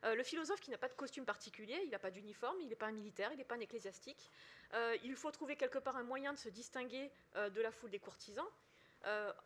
Euh, 0.04 0.16
le 0.16 0.24
philosophe 0.24 0.60
qui 0.60 0.72
n'a 0.72 0.78
pas 0.78 0.88
de 0.88 0.94
costume 0.94 1.26
particulier, 1.26 1.80
il 1.84 1.90
n'a 1.92 2.00
pas 2.00 2.12
d'uniforme, 2.12 2.60
il 2.62 2.68
n'est 2.68 2.76
pas 2.76 2.88
un 2.88 2.92
militaire, 2.92 3.32
il 3.32 3.38
n'est 3.38 3.44
pas 3.44 3.56
un 3.56 3.60
ecclésiastique. 3.60 4.32
Euh, 4.74 4.98
il 5.04 5.16
faut 5.16 5.32
trouver 5.32 5.56
quelque 5.56 5.78
part 5.78 5.96
un 5.96 6.04
moyen 6.04 6.34
de 6.34 6.40
se 6.40 6.50
distinguer 6.50 7.12
de 7.36 7.62
la 7.62 7.72
foule 7.72 7.92
des 7.92 8.00
courtisans. 8.00 8.48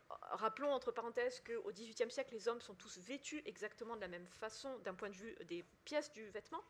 rappelons 0.09 0.71
entre 0.71 0.91
parenthèses 0.91 1.41
qu'au 1.41 1.71
XVIIIe 1.71 2.11
siècle, 2.11 2.33
les 2.33 2.47
hommes 2.47 2.61
sont 2.61 2.75
tous 2.75 2.97
vêtus 2.99 3.41
exactement 3.45 3.95
de 3.95 4.01
la 4.01 4.07
même 4.07 4.27
façon 4.27 4.77
d'un 4.79 4.93
point 4.93 5.09
de 5.09 5.15
vue 5.15 5.35
des 5.45 5.63
pièces 5.83 6.11
du 6.13 6.29
vêtement. 6.29 6.63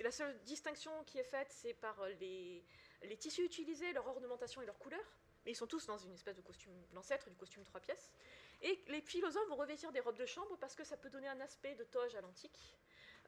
La 0.00 0.10
seule 0.10 0.38
distinction 0.44 0.92
qui 1.04 1.18
est 1.18 1.24
faite, 1.24 1.48
c'est 1.50 1.74
par 1.74 1.96
les, 2.20 2.64
les 3.02 3.16
tissus 3.16 3.44
utilisés, 3.44 3.92
leur 3.92 4.06
ornementation 4.06 4.62
et 4.62 4.66
leur 4.66 4.78
couleur, 4.78 5.04
mais 5.44 5.52
ils 5.52 5.56
sont 5.56 5.66
tous 5.66 5.86
dans 5.86 5.98
une 5.98 6.12
espèce 6.12 6.36
de 6.36 6.40
costume, 6.42 6.72
l'ancêtre 6.92 7.28
du 7.30 7.36
costume 7.36 7.64
trois 7.64 7.80
pièces. 7.80 8.10
Et 8.62 8.82
les 8.88 9.00
philosophes 9.00 9.48
vont 9.48 9.56
revêtir 9.56 9.90
des 9.90 10.00
robes 10.00 10.16
de 10.16 10.26
chambre 10.26 10.56
parce 10.58 10.74
que 10.74 10.84
ça 10.84 10.96
peut 10.96 11.10
donner 11.10 11.28
un 11.28 11.40
aspect 11.40 11.74
de 11.74 11.84
toge 11.84 12.14
à 12.14 12.20
l'antique, 12.20 12.76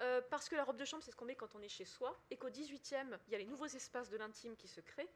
euh, 0.00 0.20
parce 0.30 0.48
que 0.48 0.56
la 0.56 0.64
robe 0.64 0.76
de 0.76 0.84
chambre, 0.84 1.02
c'est 1.02 1.10
ce 1.10 1.16
qu'on 1.16 1.24
met 1.24 1.36
quand 1.36 1.54
on 1.54 1.62
est 1.62 1.68
chez 1.68 1.84
soi, 1.84 2.18
et 2.30 2.36
qu'au 2.36 2.50
XVIIIe, 2.50 3.18
il 3.26 3.32
y 3.32 3.34
a 3.34 3.38
les 3.38 3.46
nouveaux 3.46 3.66
espaces 3.66 4.10
de 4.10 4.16
l'intime 4.16 4.56
qui 4.56 4.68
se 4.68 4.80
créent, 4.80 5.10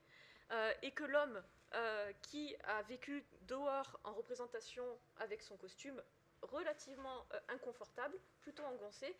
euh, 0.51 0.73
et 0.83 0.93
que 0.93 1.05
l'homme 1.05 1.43
euh, 1.75 2.13
qui 2.23 2.57
a 2.65 2.83
vécu 2.83 3.25
dehors 3.43 3.99
en 4.05 4.13
représentation 4.13 4.85
avec 5.19 5.43
son 5.43 5.57
costume 5.57 6.03
relativement 6.43 7.27
inconfortable, 7.49 8.17
plutôt 8.41 8.63
engoncé, 8.63 9.17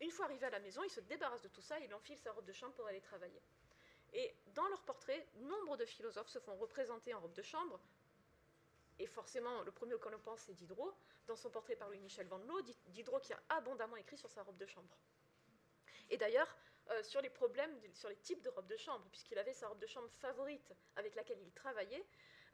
une 0.00 0.10
fois 0.10 0.24
arrivé 0.24 0.46
à 0.46 0.50
la 0.50 0.60
maison, 0.60 0.82
il 0.82 0.90
se 0.90 1.00
débarrasse 1.00 1.42
de 1.42 1.48
tout 1.48 1.60
ça 1.60 1.78
il 1.78 1.94
enfile 1.94 2.18
sa 2.18 2.32
robe 2.32 2.46
de 2.46 2.52
chambre 2.52 2.74
pour 2.74 2.86
aller 2.86 3.02
travailler. 3.02 3.42
Et 4.14 4.34
dans 4.54 4.66
leurs 4.68 4.82
portraits, 4.82 5.28
nombre 5.36 5.76
de 5.76 5.84
philosophes 5.84 6.28
se 6.28 6.38
font 6.38 6.56
représenter 6.56 7.12
en 7.14 7.20
robe 7.20 7.34
de 7.34 7.42
chambre. 7.42 7.80
Et 8.98 9.06
forcément, 9.06 9.62
le 9.62 9.72
premier 9.72 9.94
auquel 9.94 10.14
on 10.14 10.20
pense, 10.20 10.40
c'est 10.40 10.54
Diderot. 10.54 10.92
Dans 11.26 11.36
son 11.36 11.50
portrait 11.50 11.76
par 11.76 11.88
Louis-Michel 11.88 12.26
Van 12.26 12.38
Loo, 12.38 12.60
Diderot 12.86 13.20
qui 13.20 13.32
a 13.32 13.42
abondamment 13.48 13.96
écrit 13.96 14.16
sur 14.16 14.30
sa 14.30 14.42
robe 14.42 14.56
de 14.56 14.66
chambre. 14.66 14.96
Et 16.10 16.16
d'ailleurs, 16.16 16.54
euh, 16.90 17.02
sur 17.02 17.20
les 17.22 17.30
problèmes, 17.30 17.74
sur 17.94 18.08
les 18.08 18.16
types 18.16 18.42
de 18.42 18.50
robes 18.50 18.66
de 18.66 18.76
chambre, 18.76 19.06
puisqu'il 19.10 19.38
avait 19.38 19.54
sa 19.54 19.68
robe 19.68 19.78
de 19.78 19.86
chambre 19.86 20.08
favorite 20.10 20.74
avec 20.96 21.14
laquelle 21.14 21.40
il 21.40 21.50
travaillait, 21.52 22.04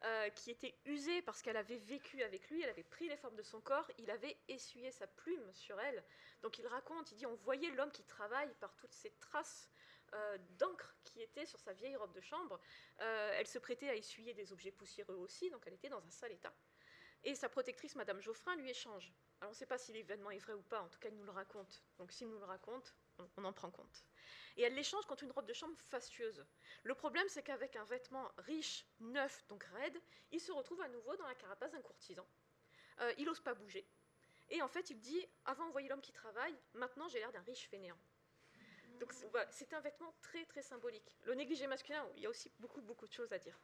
euh, 0.04 0.30
qui 0.30 0.50
était 0.50 0.74
usée 0.86 1.20
parce 1.20 1.42
qu'elle 1.42 1.56
avait 1.56 1.76
vécu 1.76 2.22
avec 2.22 2.48
lui, 2.48 2.62
elle 2.62 2.70
avait 2.70 2.84
pris 2.84 3.08
les 3.08 3.16
formes 3.16 3.36
de 3.36 3.42
son 3.42 3.60
corps, 3.60 3.90
il 3.98 4.10
avait 4.10 4.36
essuyé 4.48 4.90
sa 4.92 5.06
plume 5.06 5.52
sur 5.52 5.78
elle. 5.80 6.02
Donc 6.42 6.58
il 6.58 6.66
raconte, 6.66 7.10
il 7.12 7.16
dit, 7.16 7.26
on 7.26 7.34
voyait 7.34 7.70
l'homme 7.72 7.90
qui 7.90 8.04
travaille 8.04 8.54
par 8.60 8.74
toutes 8.76 8.94
ces 8.94 9.10
traces 9.20 9.68
euh, 10.14 10.38
d'encre 10.58 10.96
qui 11.04 11.22
était 11.22 11.46
sur 11.46 11.60
sa 11.60 11.72
vieille 11.72 11.96
robe 11.96 12.12
de 12.12 12.20
chambre. 12.20 12.60
Euh, 13.00 13.32
elle 13.36 13.46
se 13.46 13.58
prêtait 13.58 13.88
à 13.88 13.94
essuyer 13.94 14.34
des 14.34 14.52
objets 14.52 14.72
poussiéreux 14.72 15.14
aussi, 15.14 15.50
donc 15.50 15.62
elle 15.66 15.74
était 15.74 15.88
dans 15.88 16.04
un 16.04 16.10
sale 16.10 16.32
état. 16.32 16.52
Et 17.22 17.34
sa 17.34 17.48
protectrice, 17.48 17.94
Madame 17.96 18.20
Geoffrin, 18.20 18.56
lui 18.56 18.70
échange. 18.70 19.12
Alors 19.40 19.50
on 19.50 19.54
ne 19.54 19.56
sait 19.56 19.66
pas 19.66 19.78
si 19.78 19.92
l'événement 19.92 20.30
est 20.30 20.38
vrai 20.38 20.54
ou 20.54 20.62
pas, 20.62 20.80
en 20.80 20.88
tout 20.88 20.98
cas 20.98 21.08
il 21.08 21.16
nous 21.16 21.24
le 21.24 21.30
raconte. 21.30 21.82
Donc 21.98 22.12
s'il 22.12 22.28
nous 22.28 22.38
le 22.38 22.44
raconte, 22.44 22.94
on, 23.36 23.44
en 23.44 23.52
prend 23.52 23.70
compte. 23.70 24.04
Et 24.56 24.62
elle 24.62 24.74
l'échange 24.74 25.06
contre 25.06 25.24
une 25.24 25.32
robe 25.32 25.46
de 25.46 25.52
chambre 25.52 25.76
fastueuse. 25.88 26.44
Le 26.82 26.94
problème, 26.94 27.28
c'est 27.28 27.42
qu'avec 27.42 27.76
un 27.76 27.84
vêtement 27.84 28.30
riche, 28.38 28.86
neuf, 29.00 29.46
donc 29.48 29.64
raide, 29.64 30.00
il 30.32 30.40
se 30.40 30.52
retrouve 30.52 30.80
à 30.80 30.88
nouveau 30.88 31.14
dans 31.16 31.26
la 31.26 31.34
carapace 31.34 31.72
d'un 31.72 31.82
courtisan. 31.82 32.26
Euh, 33.00 33.14
il 33.18 33.26
n'ose 33.26 33.40
pas 33.40 33.54
bouger. 33.54 33.86
Et 34.48 34.62
en 34.62 34.68
fait, 34.68 34.90
il 34.90 35.00
dit, 35.00 35.26
avant 35.44 35.66
on 35.66 35.70
voyait 35.70 35.88
l'homme 35.88 36.00
qui 36.00 36.12
travaille, 36.12 36.56
maintenant 36.74 37.08
j'ai 37.08 37.18
l'air 37.18 37.32
d'un 37.32 37.42
riche 37.42 37.68
fainéant. 37.68 37.98
Donc 39.00 39.12
c'est 39.50 39.72
un 39.72 39.80
vêtement 39.80 40.12
très 40.20 40.44
très 40.44 40.62
symbolique. 40.62 41.16
Le 41.24 41.34
négligé 41.34 41.66
masculin, 41.66 42.06
il 42.16 42.22
y 42.22 42.26
a 42.26 42.30
aussi 42.30 42.52
beaucoup 42.60 42.82
beaucoup 42.82 43.08
de 43.08 43.12
choses 43.12 43.32
à 43.32 43.38
dire. 43.38 43.58